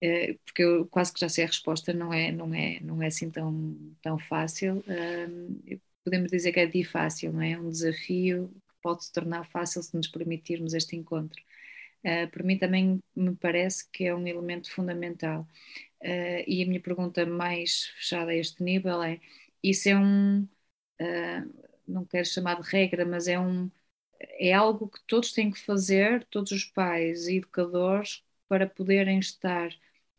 [0.02, 3.08] Eh, porque eu quase que já sei a resposta, não é, não é, não é
[3.08, 4.84] assim tão, tão fácil.
[6.04, 7.52] podemos dizer que é difícil, não é?
[7.52, 11.42] É um desafio que pode se tornar fácil se nos permitirmos este encontro.
[12.32, 15.48] Para mim também me parece que é um elemento fundamental.
[16.02, 19.20] Uh, e a minha pergunta mais fechada a este nível é:
[19.64, 23.72] isso é um, uh, não quero chamar de regra, mas é um,
[24.40, 29.70] é algo que todos têm que fazer, todos os pais e educadores, para poderem estar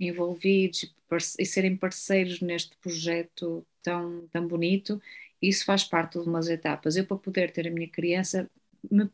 [0.01, 0.95] envolvidos
[1.39, 5.01] e serem parceiros neste projeto tão, tão bonito,
[5.41, 6.97] isso faz parte de umas etapas.
[6.97, 8.51] Eu, para poder ter a minha criança,
[8.91, 9.09] me,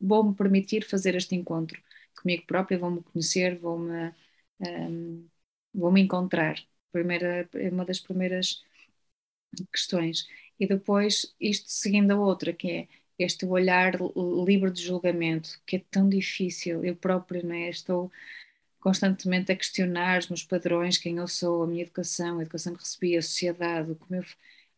[0.00, 1.82] vou-me permitir fazer este encontro
[2.20, 4.12] comigo própria, vou-me conhecer, vou-me
[4.60, 5.28] um,
[5.74, 6.56] vou -me encontrar.
[6.92, 8.62] Primeira, é uma das primeiras
[9.72, 10.26] questões.
[10.58, 13.94] E depois, isto seguindo a outra, que é este olhar
[14.46, 16.84] livre de julgamento, que é tão difícil.
[16.84, 17.68] Eu própria não é?
[17.70, 18.10] estou
[18.80, 22.82] constantemente a questionar os meus padrões, quem eu sou, a minha educação, a educação que
[22.82, 24.24] recebi, a sociedade, como eu,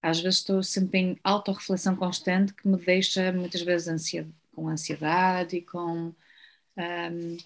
[0.03, 5.57] às vezes estou sempre em autorreflexão constante que me deixa muitas vezes ansiedade, com ansiedade
[5.57, 6.13] e com
[6.77, 7.37] um,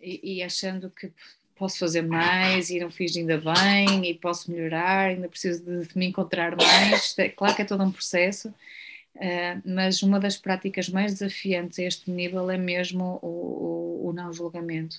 [0.00, 1.12] e, e, achando que
[1.56, 5.98] posso fazer mais e não fiz ainda bem e posso melhorar, ainda preciso de, de
[5.98, 7.14] me encontrar mais.
[7.18, 11.84] É, claro que é todo um processo, uh, mas uma das práticas mais desafiantes a
[11.84, 14.96] este nível é mesmo o, o, o não julgamento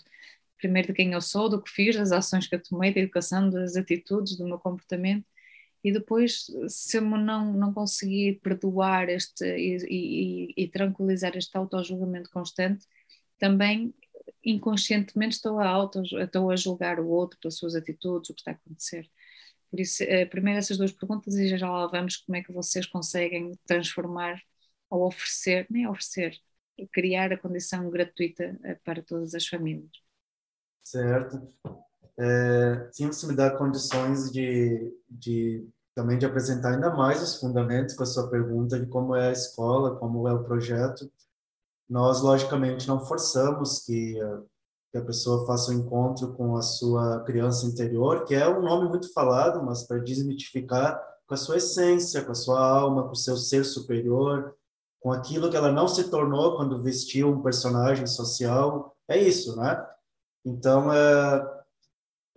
[0.57, 3.49] primeiro de quem eu sou, do que fiz, das ações que eu tomei, da educação,
[3.49, 5.25] das atitudes, do meu comportamento,
[5.83, 12.31] e depois, se eu não, não conseguir perdoar este e, e, e tranquilizar este auto-julgamento
[12.31, 12.87] constante,
[13.37, 13.93] também
[14.43, 18.51] inconscientemente estou a, auto, estou a julgar o outro pelas suas atitudes, o que está
[18.51, 19.09] a acontecer.
[19.69, 22.85] Por isso, eh, primeiro essas duas perguntas e já lá vamos como é que vocês
[22.85, 24.39] conseguem transformar
[24.89, 26.37] ou oferecer, nem oferecer,
[26.91, 29.91] criar a condição gratuita eh, para todas as famílias.
[30.83, 31.51] Certo.
[32.17, 38.03] É, se me dá condições de, de também de apresentar ainda mais os fundamentos com
[38.03, 41.11] a sua pergunta de como é a escola, como é o projeto.
[41.89, 44.15] Nós, logicamente, não forçamos que,
[44.91, 48.89] que a pessoa faça um encontro com a sua criança interior, que é um nome
[48.89, 53.15] muito falado, mas para desmitificar com a sua essência, com a sua alma, com o
[53.15, 54.55] seu ser superior,
[54.99, 58.95] com aquilo que ela não se tornou quando vestiu um personagem social.
[59.07, 59.85] É isso, né?
[60.43, 61.63] Então, é,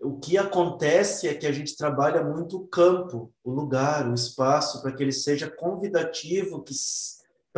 [0.00, 4.80] o que acontece é que a gente trabalha muito o campo, o lugar, o espaço,
[4.80, 6.74] para que ele seja convidativo, que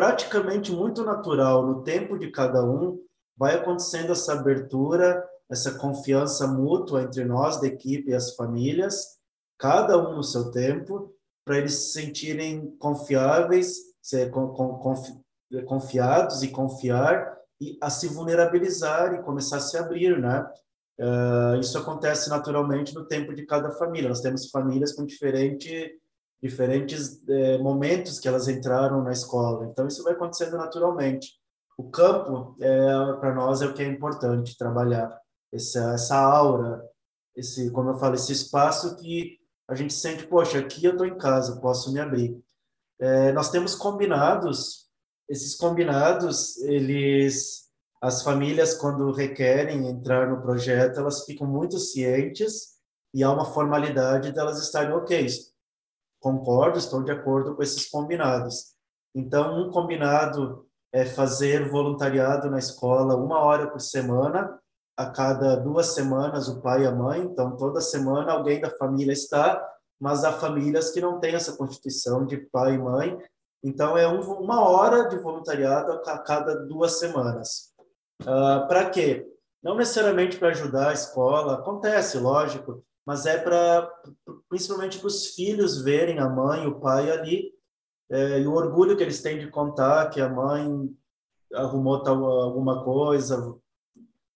[0.01, 2.99] praticamente muito natural, no tempo de cada um,
[3.37, 9.19] vai acontecendo essa abertura, essa confiança mútua entre nós, da equipe e as famílias,
[9.59, 14.33] cada um no seu tempo, para eles se sentirem confiáveis, ser
[15.67, 20.51] confiados e confiar e a se vulnerabilizar e começar a se abrir, né?
[20.99, 24.09] Uh, isso acontece naturalmente no tempo de cada família.
[24.09, 25.93] Nós temos famílias com diferente,
[26.43, 29.67] diferentes eh, momentos que elas entraram na escola.
[29.67, 31.33] Então, isso vai acontecendo naturalmente.
[31.77, 35.19] O campo, é, para nós, é o que é importante trabalhar.
[35.53, 36.83] Essa, essa aura,
[37.37, 39.39] esse, como eu falo, esse espaço que
[39.69, 42.39] a gente sente, poxa, aqui eu estou em casa, posso me abrir.
[42.99, 44.91] É, nós temos combinados
[45.31, 47.69] esses combinados, eles,
[48.03, 52.71] as famílias, quando requerem entrar no projeto, elas ficam muito cientes
[53.15, 55.29] e há uma formalidade delas estarem ok.
[56.21, 58.75] Concordo, estou de acordo com esses combinados.
[59.15, 64.59] Então, um combinado é fazer voluntariado na escola uma hora por semana,
[64.97, 69.13] a cada duas semanas o pai e a mãe, então toda semana alguém da família
[69.13, 69.67] está,
[69.99, 73.19] mas há famílias que não têm essa constituição de pai e mãe,
[73.63, 77.73] então é um, uma hora de voluntariado a cada duas semanas.
[78.23, 79.27] Uh, para quê?
[79.63, 83.91] Não necessariamente para ajudar a escola, acontece, lógico, mas é para
[84.49, 87.53] principalmente para os filhos verem a mãe o pai ali
[88.09, 90.89] é, e o orgulho que eles têm de contar que a mãe
[91.53, 93.53] arrumou tal, alguma coisa,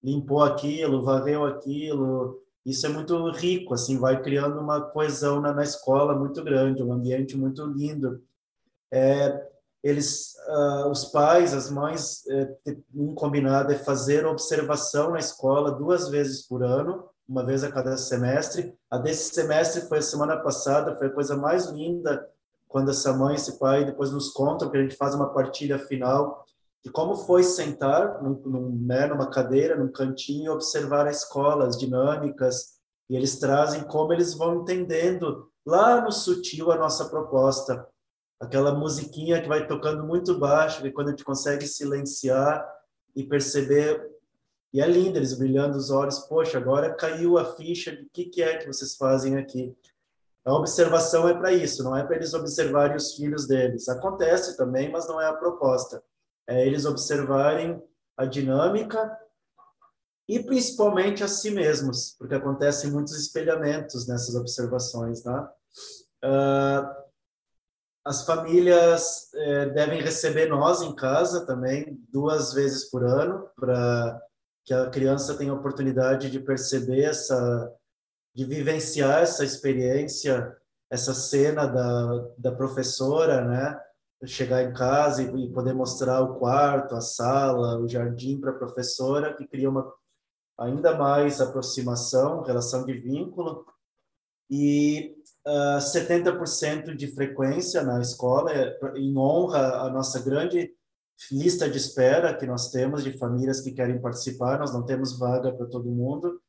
[0.03, 2.43] limpou aquilo, varreu aquilo.
[2.66, 6.93] Isso é muito rico, assim, vai criando uma coesão na, na escola muito grande, um
[6.93, 8.25] ambiente muito lindo.
[8.93, 9.41] É,
[9.85, 12.57] eles, uh, os pais, as mães, é,
[12.93, 17.97] um combinado é fazer observação na escola duas vezes por ano, uma vez a cada
[17.97, 18.75] semestre.
[18.91, 22.29] A desse semestre foi a semana passada, foi a coisa mais linda
[22.68, 26.45] quando essa mãe, esse pai depois nos contam que a gente faz uma partilha final
[26.85, 31.66] de como foi sentar num, num, né, numa cadeira, num cantinho, e observar a escola,
[31.66, 32.75] as dinâmicas,
[33.09, 37.87] e eles trazem como eles vão entendendo lá no sutil a nossa proposta.
[38.39, 42.68] Aquela musiquinha que vai tocando muito baixo, e quando a gente consegue silenciar
[43.16, 44.13] e perceber
[44.75, 46.18] e é lindo, eles brilhando os olhos.
[46.18, 49.72] Poxa, agora caiu a ficha de que, que é que vocês fazem aqui.
[50.45, 53.89] A observação é para isso, não é para eles observarem os filhos deles.
[53.89, 56.03] Acontece também, mas não é a proposta.
[56.45, 57.81] É eles observarem
[58.16, 59.16] a dinâmica
[60.29, 65.49] e principalmente a si mesmos, porque acontecem muitos espelhamentos nessas observações, né?
[66.25, 67.05] Uh,
[68.05, 74.20] as famílias eh, devem receber nós em casa também duas vezes por ano para
[74.64, 77.72] que a criança tenha a oportunidade de perceber essa,
[78.34, 80.56] de vivenciar essa experiência,
[80.90, 83.80] essa cena da, da professora, né?
[84.26, 88.58] Chegar em casa e, e poder mostrar o quarto, a sala, o jardim para a
[88.58, 89.92] professora, que cria uma
[90.58, 93.66] ainda mais aproximação, relação de vínculo.
[94.50, 95.14] E
[95.46, 100.72] uh, ah, 70% de frequência na escola, é, em honra à nossa grande
[101.30, 105.52] lista de espera que nós temos de famílias que querem participar, nós não temos vaga
[105.52, 106.40] para todo mundo,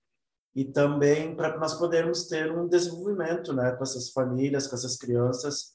[0.55, 5.73] e também para nós podermos ter um desenvolvimento né, com essas famílias, com essas crianças,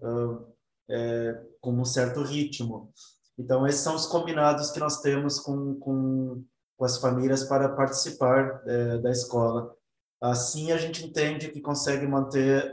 [0.00, 0.46] uh,
[0.88, 2.92] é, com um certo ritmo.
[3.38, 6.44] Então, esses são os combinados que nós temos com, com,
[6.76, 9.74] com as famílias para participar é, da escola.
[10.20, 12.72] Assim, a gente entende que consegue manter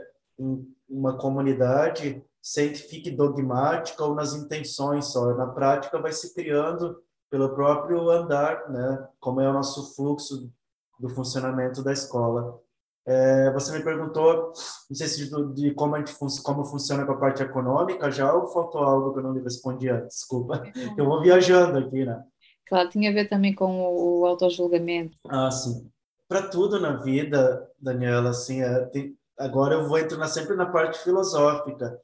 [0.88, 5.34] uma comunidade sem que fique dogmática ou nas intenções só.
[5.34, 9.08] Na prática, vai se criando pelo próprio andar, né?
[9.20, 10.50] Como é o nosso fluxo
[10.98, 12.60] do funcionamento da escola.
[13.06, 14.52] É, você me perguntou,
[14.88, 18.32] não sei se de, de como a gente como funciona com a parte econômica já
[18.32, 20.18] ou faltou algo que eu não lhe respondi antes?
[20.18, 20.62] Desculpa,
[20.96, 22.22] eu vou viajando aqui, né?
[22.66, 25.16] Claro, tinha a ver também com o, o autojulgamento.
[25.28, 25.90] Ah, sim.
[26.28, 30.98] Para tudo na vida, Daniela, assim, é, tem, agora eu vou entrar sempre na parte
[31.00, 31.98] filosófica.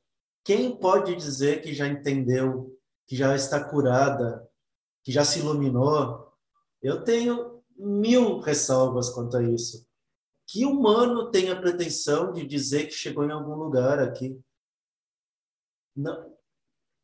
[0.46, 2.72] Quem pode dizer que já entendeu,
[3.04, 4.48] que já está curada,
[5.02, 6.32] que já se iluminou?
[6.80, 9.84] Eu tenho mil ressalvas quanto a isso.
[10.46, 14.40] Que humano tem a pretensão de dizer que chegou em algum lugar aqui?
[15.96, 16.32] Não.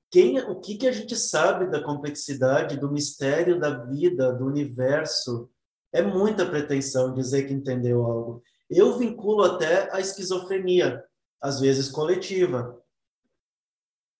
[0.08, 5.50] Quem, o que, que a gente sabe da complexidade, do mistério da vida, do universo?
[5.92, 8.40] É muita pretensão dizer que entendeu algo.
[8.70, 11.04] Eu vinculo até a esquizofrenia,
[11.40, 12.80] às vezes coletiva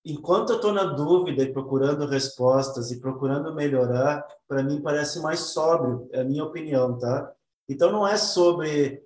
[0.05, 5.41] enquanto eu estou na dúvida e procurando respostas e procurando melhorar, para mim parece mais
[5.53, 7.33] sóbrio, é a minha opinião, tá?
[7.69, 9.03] Então não é sobre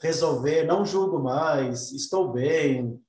[0.00, 3.00] resolver, não julgo mais, estou bem.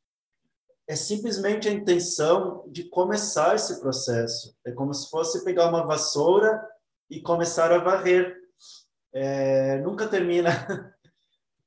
[0.88, 4.56] É simplesmente a intenção de começar esse processo.
[4.66, 6.62] É como se fosse pegar uma vassoura
[7.10, 8.36] e começar a varrer.
[9.14, 10.52] É, nunca termina.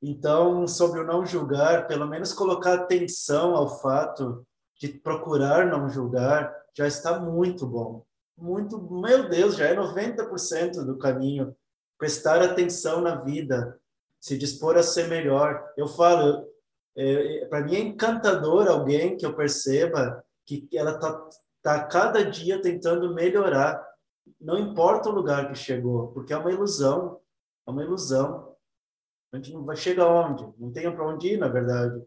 [0.06, 4.46] Então, sobre o não julgar, pelo menos colocar atenção ao fato
[4.80, 8.04] de procurar não julgar, já está muito bom.
[8.36, 11.54] Muito, meu Deus, já é 90% do caminho.
[11.96, 13.78] Prestar atenção na vida,
[14.20, 15.72] se dispor a ser melhor.
[15.76, 16.48] Eu falo,
[16.96, 21.28] é, é, para mim é encantador alguém que eu perceba que ela está
[21.62, 23.86] tá cada dia tentando melhorar.
[24.40, 27.20] Não importa o lugar que chegou, porque é uma ilusão.
[27.66, 28.54] É uma ilusão.
[29.32, 30.46] A gente não vai chegar onde?
[30.58, 32.02] Não tem para onde ir, na verdade.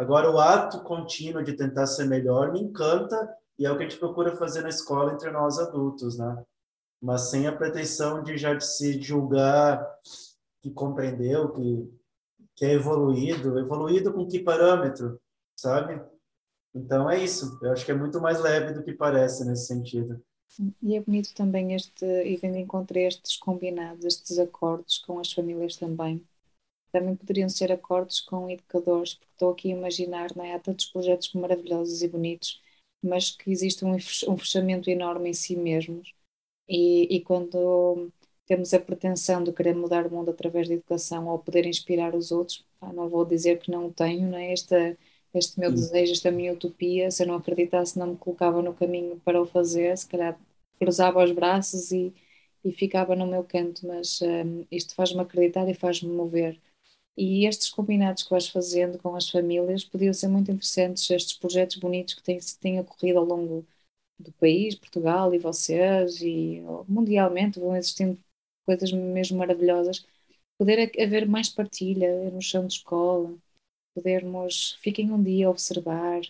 [0.00, 3.86] Agora, o ato contínuo de tentar ser melhor me encanta e é o que a
[3.86, 6.42] gente procura fazer na escola entre nós adultos, né?
[7.02, 9.86] Mas sem a pretensão de já se julgar
[10.62, 11.92] que compreendeu, que,
[12.56, 13.58] que é evoluído.
[13.58, 15.20] Evoluído com que parâmetro,
[15.54, 16.02] sabe?
[16.74, 17.58] Então é isso.
[17.62, 20.18] Eu acho que é muito mais leve do que parece nesse sentido.
[20.82, 25.76] E é bonito também este, e vendo encontrar estes combinados, estes acordos com as famílias
[25.76, 26.26] também.
[26.92, 30.54] Também poderiam ser acordos com educadores, porque estou aqui a imaginar, não é?
[30.54, 32.60] há tantos projetos maravilhosos e bonitos,
[33.02, 36.12] mas que existe um fechamento enorme em si mesmos.
[36.68, 38.12] E, e quando
[38.46, 42.30] temos a pretensão de querer mudar o mundo através da educação ou poder inspirar os
[42.32, 42.64] outros,
[42.94, 44.52] não vou dizer que não o tenho, não é?
[44.52, 44.96] Esta,
[45.34, 49.20] este meu desejo, esta minha utopia, se eu não acreditasse, não me colocava no caminho
[49.20, 50.38] para o fazer, se calhar
[50.78, 52.12] cruzava os braços e,
[52.64, 56.60] e ficava no meu canto, mas um, isto faz-me acreditar e faz-me mover.
[57.16, 61.76] E estes combinados que vais fazendo com as famílias podiam ser muito interessantes, estes projetos
[61.76, 63.66] bonitos que têm, têm ocorrido ao longo
[64.18, 68.18] do país, Portugal e vocês, e mundialmente vão existindo
[68.66, 70.06] coisas mesmo maravilhosas.
[70.58, 73.36] Poder haver mais partilha no chão de escola,
[73.94, 76.22] podermos, fiquem um dia a observar,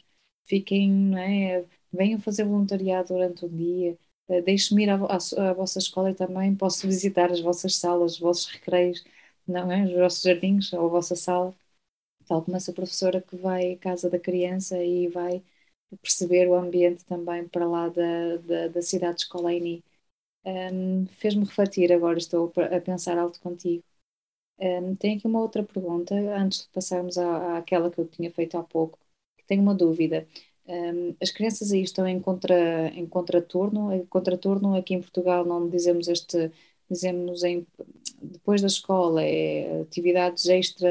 [0.47, 5.53] fiquem, não é, venham fazer voluntariado durante o dia, eh, deixe-me ir à, à, à,
[5.55, 9.05] vossa escola e também posso visitar as vossas salas, os vossos recreios,
[9.47, 9.85] não é?
[9.85, 11.55] os vossos jardins ou a vossa sala,
[12.27, 15.43] tal como essa professora que vai à casa da criança e vai
[16.03, 19.85] perceber o ambiente também para lá da, da, da cidade de Escolaini.
[20.47, 23.85] Um, Fez-me refletir agora, estou a pensar alto contigo.
[24.59, 28.57] Um, tenho aqui uma outra pergunta, antes de passarmos à, àquela que eu tinha feito
[28.59, 28.99] há pouco,
[29.39, 30.27] que tenho uma dúvida.
[30.67, 35.69] Um, as crianças aí estão em, contra, em contraturno, em contraturno aqui em Portugal não
[35.69, 36.53] dizemos este,
[36.91, 37.67] dizemos em,
[38.21, 40.89] depois da escola, é atividades extra,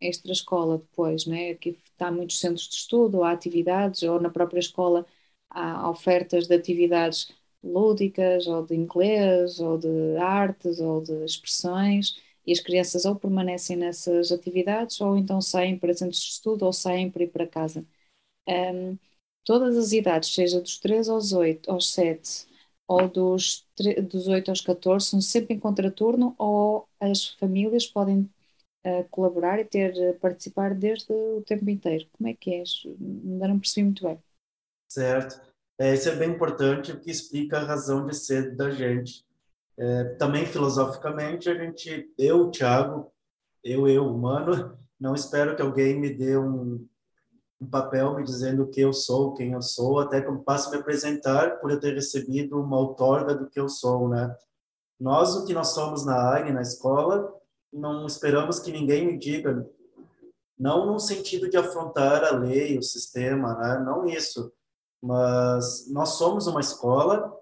[0.00, 1.50] extra escola depois, né?
[1.50, 5.06] Aqui está muitos centros de estudo, há atividades, ou na própria escola
[5.50, 12.16] há ofertas de atividades lúdicas, ou de inglês, ou de artes, ou de expressões,
[12.46, 16.72] e as crianças ou permanecem nessas atividades ou então saem para centros de estudo ou
[16.72, 17.84] saem para ir para casa.
[18.48, 18.98] Um,
[19.44, 22.46] todas as idades, seja dos 3 aos 8, aos 7
[22.86, 23.66] ou dos,
[24.08, 28.30] dos 8 aos 14, são sempre em contraturno ou as famílias podem
[28.84, 32.06] uh, colaborar e ter, uh, participar desde o tempo inteiro.
[32.12, 32.62] Como é que é?
[32.86, 34.18] Ainda não percebi muito bem.
[34.88, 35.40] Certo.
[35.78, 39.24] É, isso é bem importante, porque explica a razão de ser da gente.
[39.76, 43.10] É, também filosoficamente, a gente, eu, Thiago,
[43.64, 46.86] eu, eu, humano, não espero que alguém me dê um,
[47.62, 50.70] um papel me dizendo que eu sou, quem eu sou, até que eu passe a
[50.72, 54.36] me apresentar por eu ter recebido uma outorga do que eu sou, né?
[54.98, 57.32] Nós, o que nós somos na AG, na escola,
[57.72, 59.64] não esperamos que ninguém me diga,
[60.58, 63.78] não no sentido de afrontar a lei, o sistema, né?
[63.78, 64.52] Não isso,
[65.00, 67.32] mas nós somos uma escola,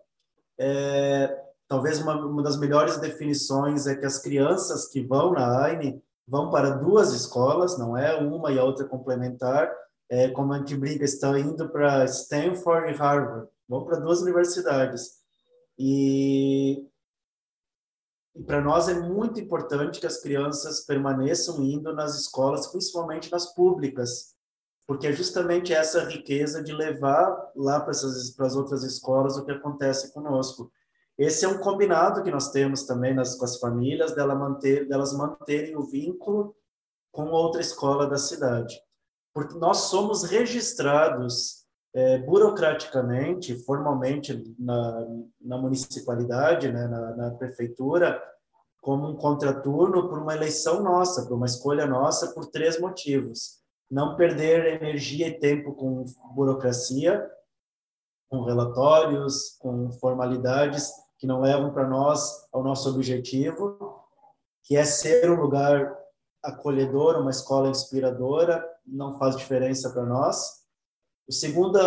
[0.59, 1.35] é,
[1.67, 6.51] talvez uma, uma das melhores definições é que as crianças que vão na AINE vão
[6.51, 9.73] para duas escolas, não é uma e a outra complementar,
[10.11, 15.21] é, como a gente brinca, estão indo para Stanford e Harvard, vão para duas universidades.
[15.79, 16.85] E,
[18.35, 23.55] e para nós é muito importante que as crianças permaneçam indo nas escolas, principalmente nas
[23.55, 24.35] públicas,
[24.85, 30.13] porque é justamente essa riqueza de levar lá para as outras escolas o que acontece
[30.13, 30.73] conosco.
[31.17, 35.13] Esse é um combinado que nós temos também nas, com as famílias, dela manter, delas
[35.13, 36.57] manterem o vínculo
[37.13, 38.75] com outra escola da cidade.
[39.33, 41.61] Porque nós somos registrados
[41.95, 45.07] é, burocraticamente, formalmente na,
[45.41, 48.23] na municipalidade, né, na, na prefeitura,
[48.81, 53.61] como um contraturno por uma eleição nossa, por uma escolha nossa, por três motivos.
[53.91, 56.05] Não perder energia e tempo com
[56.35, 57.29] burocracia,
[58.31, 64.01] com relatórios, com formalidades que não levam para nós ao nosso objetivo,
[64.65, 66.00] que é ser um lugar
[66.43, 70.61] acolhedor, uma escola inspiradora, não faz diferença para nós.
[71.29, 71.79] O segundo,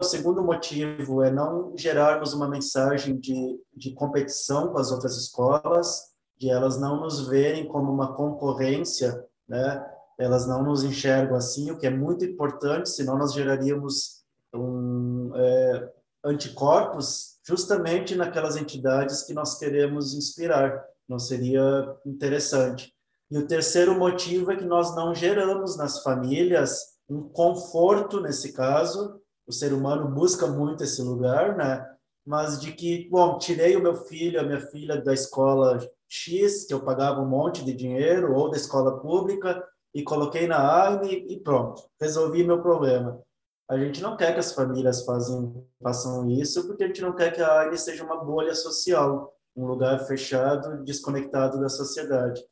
[0.00, 6.12] o segundo motivo é não gerarmos uma mensagem de, de competição com as outras escolas,
[6.36, 9.84] de elas não nos verem como uma concorrência, né?
[10.18, 15.92] Elas não nos enxergam assim, o que é muito importante, senão nós geraríamos um, é,
[16.24, 20.84] anticorpos justamente naquelas entidades que nós queremos inspirar.
[21.08, 22.92] Não seria interessante.
[23.30, 29.20] E o terceiro motivo é que nós não geramos nas famílias um conforto nesse caso.
[29.46, 31.86] O ser humano busca muito esse lugar, né?
[32.26, 36.74] Mas de que, bom, tirei o meu filho, a minha filha da escola X, que
[36.74, 39.62] eu pagava um monte de dinheiro, ou da escola pública,
[39.94, 43.20] e coloquei na AINE e pronto, resolvi meu problema.
[43.68, 47.42] A gente não quer que as famílias façam isso, porque a gente não quer que
[47.42, 52.42] a AINE seja uma bolha social, um lugar fechado, desconectado da sociedade.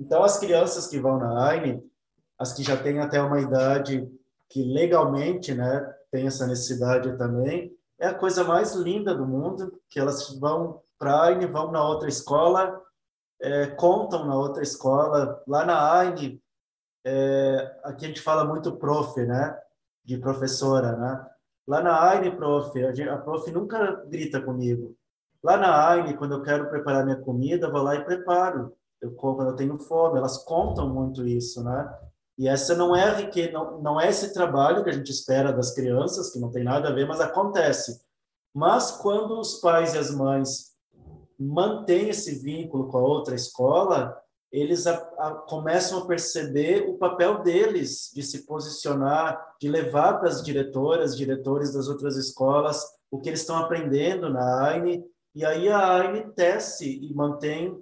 [0.00, 1.84] Então, as crianças que vão na AINE,
[2.38, 4.10] as que já têm até uma idade
[4.48, 10.00] que legalmente, né, tem essa necessidade também, é a coisa mais linda do mundo, que
[10.00, 12.80] elas vão para a AINE, vão na outra escola,
[13.38, 15.42] é, contam na outra escola.
[15.46, 16.42] Lá na AINE,
[17.04, 19.56] é, aqui a gente fala muito prof, né,
[20.02, 21.26] de professora, né?
[21.68, 24.96] Lá na AINE, prof, a, prof nunca grita comigo.
[25.42, 28.74] Lá na AINE, quando eu quero preparar minha comida, vou lá e preparo.
[29.00, 30.18] Eu quando eu tenho fome.
[30.18, 31.92] Elas contam muito isso, né?
[32.38, 35.74] E essa não é que não, não é esse trabalho que a gente espera das
[35.74, 38.00] crianças, que não tem nada a ver, mas acontece.
[38.54, 40.70] Mas quando os pais e as mães
[41.38, 44.16] mantêm esse vínculo com a outra escola,
[44.52, 50.28] eles a, a, começam a perceber o papel deles de se posicionar, de levar para
[50.28, 55.68] as diretoras, diretores das outras escolas, o que eles estão aprendendo na AINE, e aí
[55.68, 57.78] a AINE tece e mantém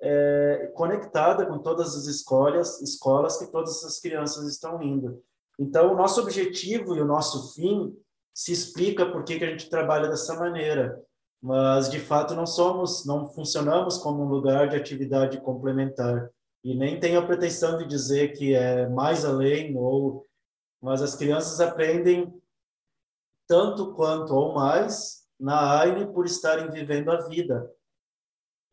[0.00, 5.22] é, conectada com todas as escolas, escolas que todas as crianças estão indo.
[5.58, 7.96] Então, o nosso objetivo e o nosso fim
[8.34, 11.00] se explica por que, que a gente trabalha dessa maneira,
[11.40, 16.30] mas de fato não somos, não funcionamos como um lugar de atividade complementar.
[16.64, 20.24] E nem tenho a pretensão de dizer que é mais além ou,
[20.82, 22.34] mas as crianças aprendem
[23.46, 27.70] tanto quanto ou mais na AINE por estarem vivendo a vida,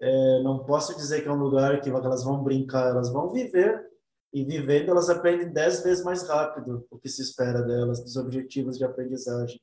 [0.01, 3.87] é, não posso dizer que é um lugar que elas vão brincar, elas vão viver
[4.33, 8.77] e vivendo elas aprendem dez vezes mais rápido o que se espera delas, dos objetivos
[8.77, 9.61] de aprendizagem,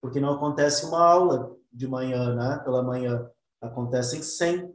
[0.00, 2.60] porque não acontece uma aula de manhã, né?
[2.64, 3.28] Pela manhã
[3.60, 4.72] acontecem 100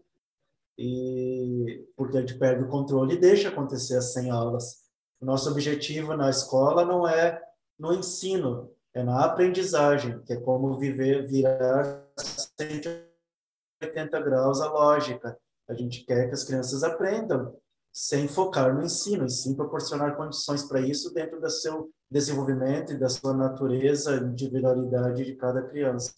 [0.78, 4.88] e porque a gente perde o controle e deixa acontecer as 100 aulas.
[5.22, 7.42] O nosso objetivo na escola não é
[7.80, 12.04] no ensino, é na aprendizagem, que é como viver, virar
[13.82, 15.38] 180 graus a lógica.
[15.68, 17.56] A gente quer que as crianças aprendam
[17.92, 22.98] sem focar no ensino, e sim proporcionar condições para isso dentro do seu desenvolvimento e
[22.98, 26.14] da sua natureza, individualidade de cada criança.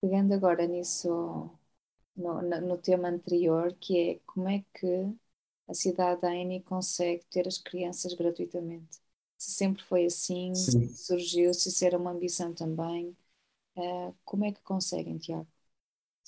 [0.00, 1.50] Pegando agora nisso,
[2.14, 5.12] no, no tema anterior, que é como é que
[5.66, 8.98] a cidade da Eni consegue ter as crianças gratuitamente?
[9.38, 13.16] Se sempre foi assim, se surgiu, se isso era uma ambição também,
[13.76, 15.48] uh, como é que conseguem, Tiago?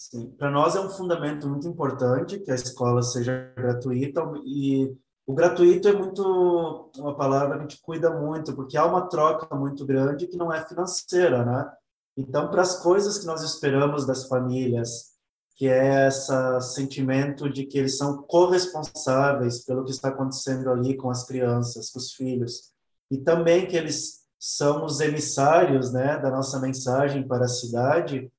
[0.01, 4.97] Sim, para nós é um fundamento muito importante que a escola seja gratuita e
[5.27, 9.55] o gratuito é muito uma palavra que a gente cuida muito porque há uma troca
[9.55, 11.71] muito grande que não é financeira, né?
[12.17, 15.11] Então, para as coisas que nós esperamos das famílias,
[15.55, 16.33] que é esse
[16.63, 21.99] sentimento de que eles são corresponsáveis pelo que está acontecendo ali com as crianças, com
[21.99, 22.73] os filhos,
[23.11, 28.33] e também que eles são os emissários, né, da nossa mensagem para a cidade,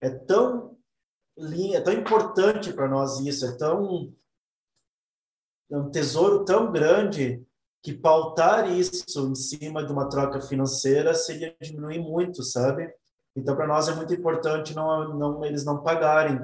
[0.00, 0.73] é tão
[1.36, 4.12] é tão importante para nós isso, é tão
[5.70, 7.44] é um tesouro tão grande
[7.82, 12.92] que pautar isso em cima de uma troca financeira seria diminuir muito, sabe?
[13.36, 16.40] Então para nós é muito importante não, não eles não pagarem,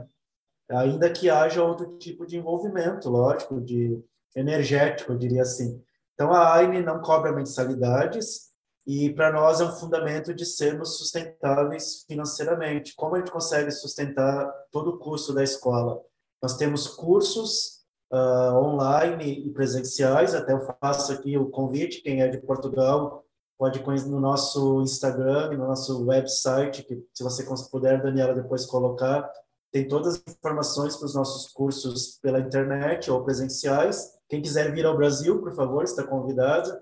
[0.68, 4.02] ainda que haja outro tipo de envolvimento, lógico, de
[4.34, 5.82] energético, eu diria assim.
[6.14, 8.49] Então a AINE não cobra mensalidades,
[8.86, 12.94] e para nós é um fundamento de sermos sustentáveis financeiramente.
[12.94, 16.00] Como a gente consegue sustentar todo o custo da escola?
[16.42, 17.80] Nós temos cursos
[18.12, 23.24] uh, online e presenciais, até eu faço aqui o convite, quem é de Portugal
[23.60, 29.30] pode conhecer no nosso Instagram, no nosso website, que se você puder, Daniela, depois colocar,
[29.70, 34.12] tem todas as informações para os nossos cursos pela internet ou presenciais.
[34.30, 36.72] Quem quiser vir ao Brasil, por favor, está convidado.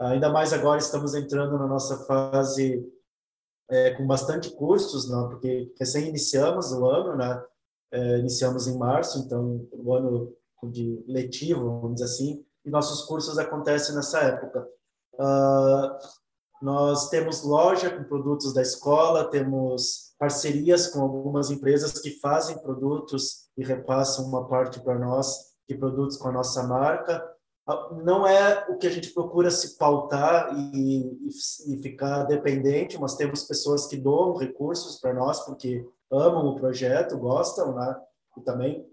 [0.00, 2.84] Ainda mais agora estamos entrando na nossa fase
[3.70, 5.28] é, com bastante cursos, não?
[5.28, 7.44] porque recém iniciamos o ano, né?
[7.92, 10.34] É, iniciamos em março, então o ano
[10.64, 14.66] de letivo, vamos dizer assim, e nossos cursos acontecem nessa época.
[15.14, 15.98] Uh,
[16.62, 23.48] nós temos loja com produtos da escola, temos parcerias com algumas empresas que fazem produtos
[23.56, 27.31] e repassam uma parte para nós de produtos com a nossa marca
[28.04, 33.14] não é o que a gente procura se pautar e, e, e, ficar dependente, mas
[33.14, 37.96] temos pessoas que doam recursos para nós porque amam o projeto, gostam, né?
[38.36, 38.84] E também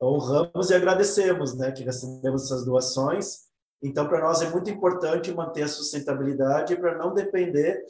[0.00, 3.48] honramos e agradecemos, né, que recebemos essas doações.
[3.82, 7.84] Então, para nós é muito importante manter a sustentabilidade para não depender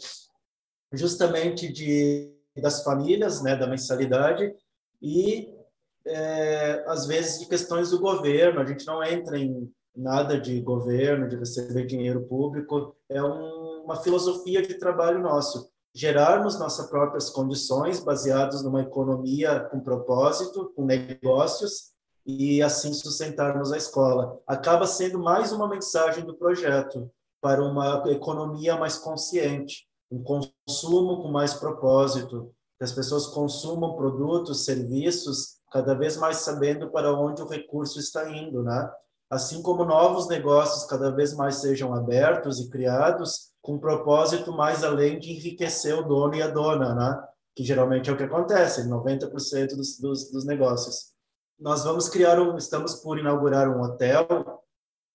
[0.92, 4.52] justamente de das famílias, né, da mensalidade
[5.00, 5.54] e
[6.04, 8.60] é, às vezes de questões do governo.
[8.60, 13.96] A gente não entra em nada de governo, de receber dinheiro público, é um, uma
[13.96, 15.70] filosofia de trabalho nosso.
[15.94, 21.92] Gerarmos nossas próprias condições baseadas numa economia com propósito, com negócios,
[22.28, 24.38] e assim sustentarmos a escola.
[24.46, 27.10] Acaba sendo mais uma mensagem do projeto.
[27.40, 34.64] para uma economia mais consciente, um consumo com mais propósito, que as pessoas consumam produtos,
[34.64, 38.90] serviços, cada vez mais sabendo para onde o recurso está indo, né?
[39.30, 44.82] Assim como novos negócios cada vez mais sejam abertos e criados com um propósito mais
[44.82, 47.28] além de enriquecer o dono e a dona, né?
[47.54, 51.12] Que geralmente é o que acontece, 90% dos, dos, dos negócios.
[51.60, 54.26] Nós vamos criar um, estamos por inaugurar um hotel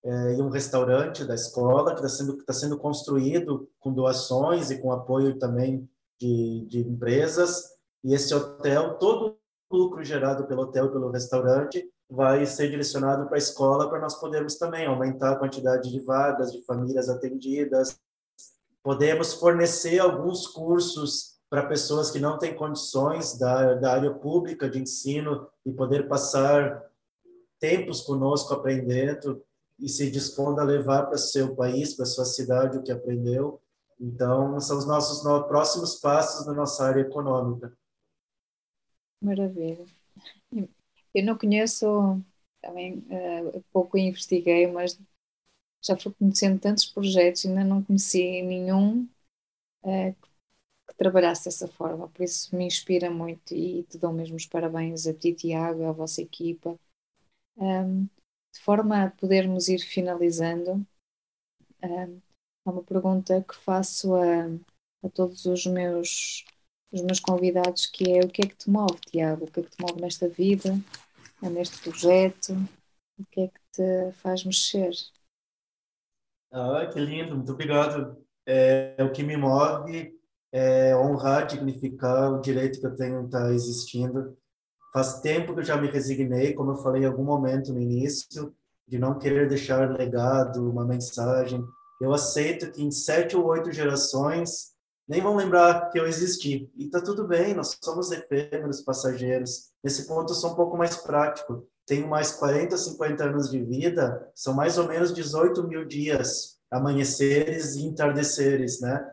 [0.04, 4.80] é, e um restaurante da escola que está sendo, tá sendo construído com doações e
[4.80, 5.90] com apoio também
[6.20, 7.64] de, de empresas.
[8.04, 9.38] E esse hotel, todo
[9.72, 14.00] o lucro gerado pelo hotel e pelo restaurante vai ser direcionado para a escola para
[14.00, 18.00] nós podermos também aumentar a quantidade de vagas, de famílias atendidas.
[18.84, 24.80] Podemos fornecer alguns cursos para pessoas que não têm condições da, da área pública de
[24.80, 26.88] ensino e poder passar
[27.60, 29.44] tempos conosco aprendendo
[29.80, 33.60] e se dispondo a levar para seu país, para sua cidade o que aprendeu.
[34.00, 37.76] Então, são os nossos próximos passos na nossa área econômica.
[39.20, 39.84] Maravilha.
[41.14, 41.86] Eu não conheço,
[42.62, 45.00] também uh, pouco investiguei, mas
[45.84, 49.04] já fui conhecendo tantos projetos, ainda não conheci nenhum
[49.84, 50.16] uh,
[50.88, 55.08] que trabalhasse dessa forma, por isso me inspira muito e te dou mesmo os parabéns
[55.08, 56.80] a ti, Tiago, à vossa equipa.
[57.58, 58.06] Um,
[58.54, 60.86] de forma a podermos ir finalizando,
[61.84, 62.22] um,
[62.66, 64.46] há uma pergunta que faço a,
[65.04, 66.46] a todos os meus,
[66.94, 69.46] os meus convidados, que é o que é que te move, Tiago?
[69.46, 70.80] O que é que te move nesta vida,
[71.42, 72.54] neste projeto?
[73.20, 74.92] O que é que te faz mexer?
[76.52, 78.24] Ah, que lindo, muito obrigado.
[78.46, 80.14] É, o que me move
[80.52, 84.38] é honrar, dignificar o direito que eu tenho estar existindo.
[84.94, 88.54] Faz tempo que eu já me resignei, como eu falei em algum momento no início,
[88.88, 91.64] de não querer deixar legado, uma mensagem.
[92.00, 94.73] Eu aceito que em sete ou oito gerações
[95.08, 96.72] nem vão lembrar que eu existi.
[96.76, 99.72] E tá tudo bem, nós somos efêmeros, passageiros.
[99.84, 101.68] Nesse ponto eu sou um pouco mais prático.
[101.86, 107.76] Tenho mais 40, 50 anos de vida, são mais ou menos 18 mil dias, amanheceres
[107.76, 109.06] e entardeceres, né?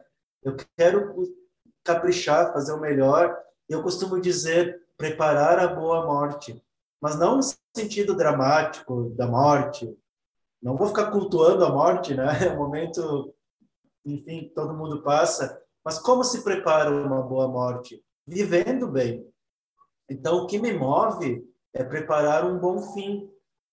[0.42, 1.14] Eu quero
[1.84, 3.36] caprichar, fazer o melhor.
[3.68, 6.62] Eu costumo dizer, preparar a boa morte.
[7.00, 7.42] Mas não no
[7.74, 9.92] sentido dramático da morte.
[10.62, 12.26] Não vou ficar cultuando a morte, né?
[12.46, 13.34] É um momento,
[14.04, 15.60] enfim, todo mundo passa.
[15.84, 18.02] Mas como se prepara uma boa morte?
[18.26, 19.26] Vivendo bem.
[20.08, 23.30] Então, o que me move é preparar um bom fim,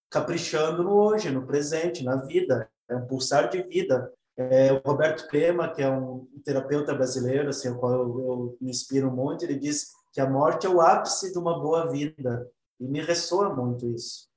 [0.10, 2.70] caprichando no hoje, no presente, na vida.
[2.90, 4.12] É um pulsar de vida.
[4.38, 9.12] É, o Roberto Crema, que é um terapeuta brasileiro, assim, qual eu, eu me inspiro
[9.12, 12.50] muito, ele diz que a morte é o ápice de uma boa vida.
[12.80, 14.28] E me ressoa muito isso.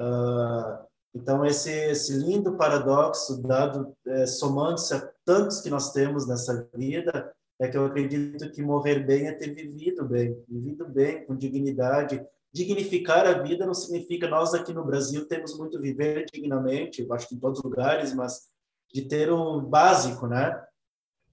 [0.00, 0.84] Uh,
[1.14, 7.32] então, esse, esse lindo paradoxo, dado é, somando-se a tantos que nós temos nessa vida,
[7.58, 12.24] é que eu acredito que morrer bem é ter vivido bem, vivido bem, com dignidade.
[12.52, 17.34] Dignificar a vida não significa nós aqui no Brasil temos muito viver dignamente, acho que
[17.34, 18.48] em todos os lugares, mas
[18.92, 20.62] de ter o básico, né?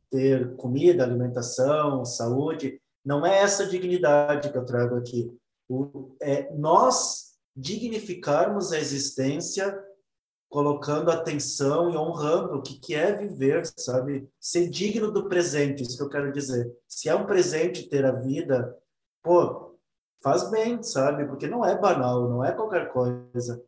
[0.09, 2.81] Ter comida, alimentação, saúde.
[3.05, 5.31] Não é essa dignidade que eu trago aqui.
[5.69, 9.77] O, é, nós dignificarmos a existência
[10.51, 14.29] colocando atenção e honrando o que, que é viver, sabe?
[14.37, 16.69] Ser digno do presente, isso que eu quero dizer.
[16.89, 18.77] Se é um presente ter a vida,
[19.23, 19.79] pô,
[20.21, 21.25] faz bem, sabe?
[21.25, 23.63] Porque não é banal, não é qualquer coisa.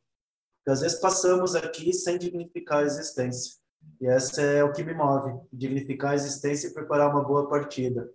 [0.58, 3.56] Porque às vezes passamos aqui sem dignificar a existência.
[4.02, 8.12] E essa é o que me move, dignificar a existência e preparar uma boa partida.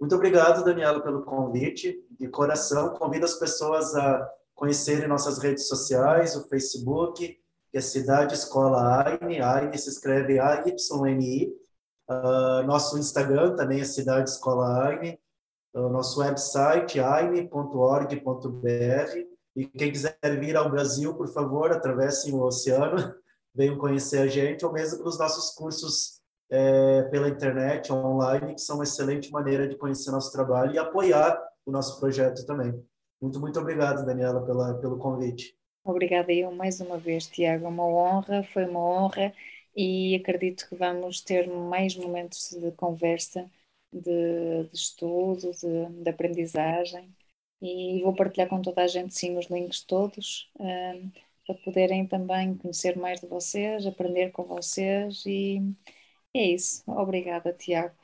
[0.00, 2.02] Muito obrigado, Daniela, pelo convite.
[2.18, 7.38] De coração, convido as pessoas a conhecerem nossas redes sociais, o Facebook,
[7.70, 11.52] que é Cidade Escola AINE, AINE se escreve A-Y-N-I.
[12.08, 15.18] Uh, nosso Instagram também é Cidade Escola AINE.
[15.74, 18.18] Uh, nosso website, aine.org.br.
[19.56, 23.14] E quem quiser vir ao Brasil, por favor, atravessem o oceano,
[23.54, 26.18] venham conhecer a gente, ou mesmo para os nossos cursos
[26.50, 31.38] é, pela internet, online, que são uma excelente maneira de conhecer nosso trabalho e apoiar
[31.66, 32.72] o nosso projeto também.
[33.20, 35.56] Muito, muito obrigado, Daniela, pela, pelo convite.
[35.88, 37.66] Obrigada eu mais uma vez, Tiago.
[37.66, 39.32] Uma honra, foi uma honra
[39.74, 43.50] e acredito que vamos ter mais momentos de conversa,
[43.90, 47.10] de, de estudo, de, de, aprendizagem
[47.62, 51.10] e vou partilhar com toda a gente sim os links todos um,
[51.46, 55.62] para poderem também conhecer mais de vocês, aprender com vocês e
[56.34, 56.82] é isso.
[56.86, 57.96] Obrigada, Tiago,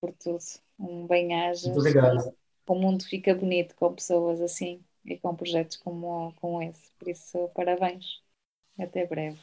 [0.00, 0.44] por tudo.
[0.78, 1.66] Um bem-aja.
[1.66, 2.36] Muito obrigado.
[2.68, 6.90] O mundo fica bonito com pessoas assim e com projetos como, como esse.
[6.98, 8.22] Por isso, parabéns.
[8.78, 9.40] Até breve.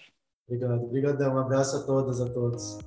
[0.47, 1.36] Obrigado, obrigadão.
[1.36, 2.80] Um abraço a todas, a todos.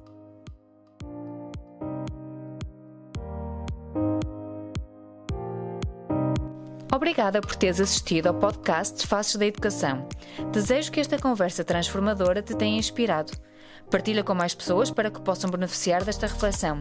[6.94, 10.06] Obrigada por teres assistido ao podcast Faces da Educação.
[10.52, 13.32] Desejo que esta conversa transformadora te tenha inspirado.
[13.92, 16.78] Partilha com mais pessoas para que possam beneficiar desta reflexão.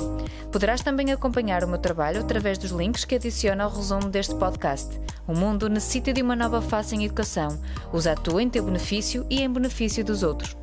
[0.49, 4.97] Poderás também acompanhar o meu trabalho através dos links que adiciono ao resumo deste podcast.
[5.27, 7.61] O mundo necessita de uma nova face em educação.
[7.91, 10.60] Usa a tua em teu benefício e em benefício dos outros.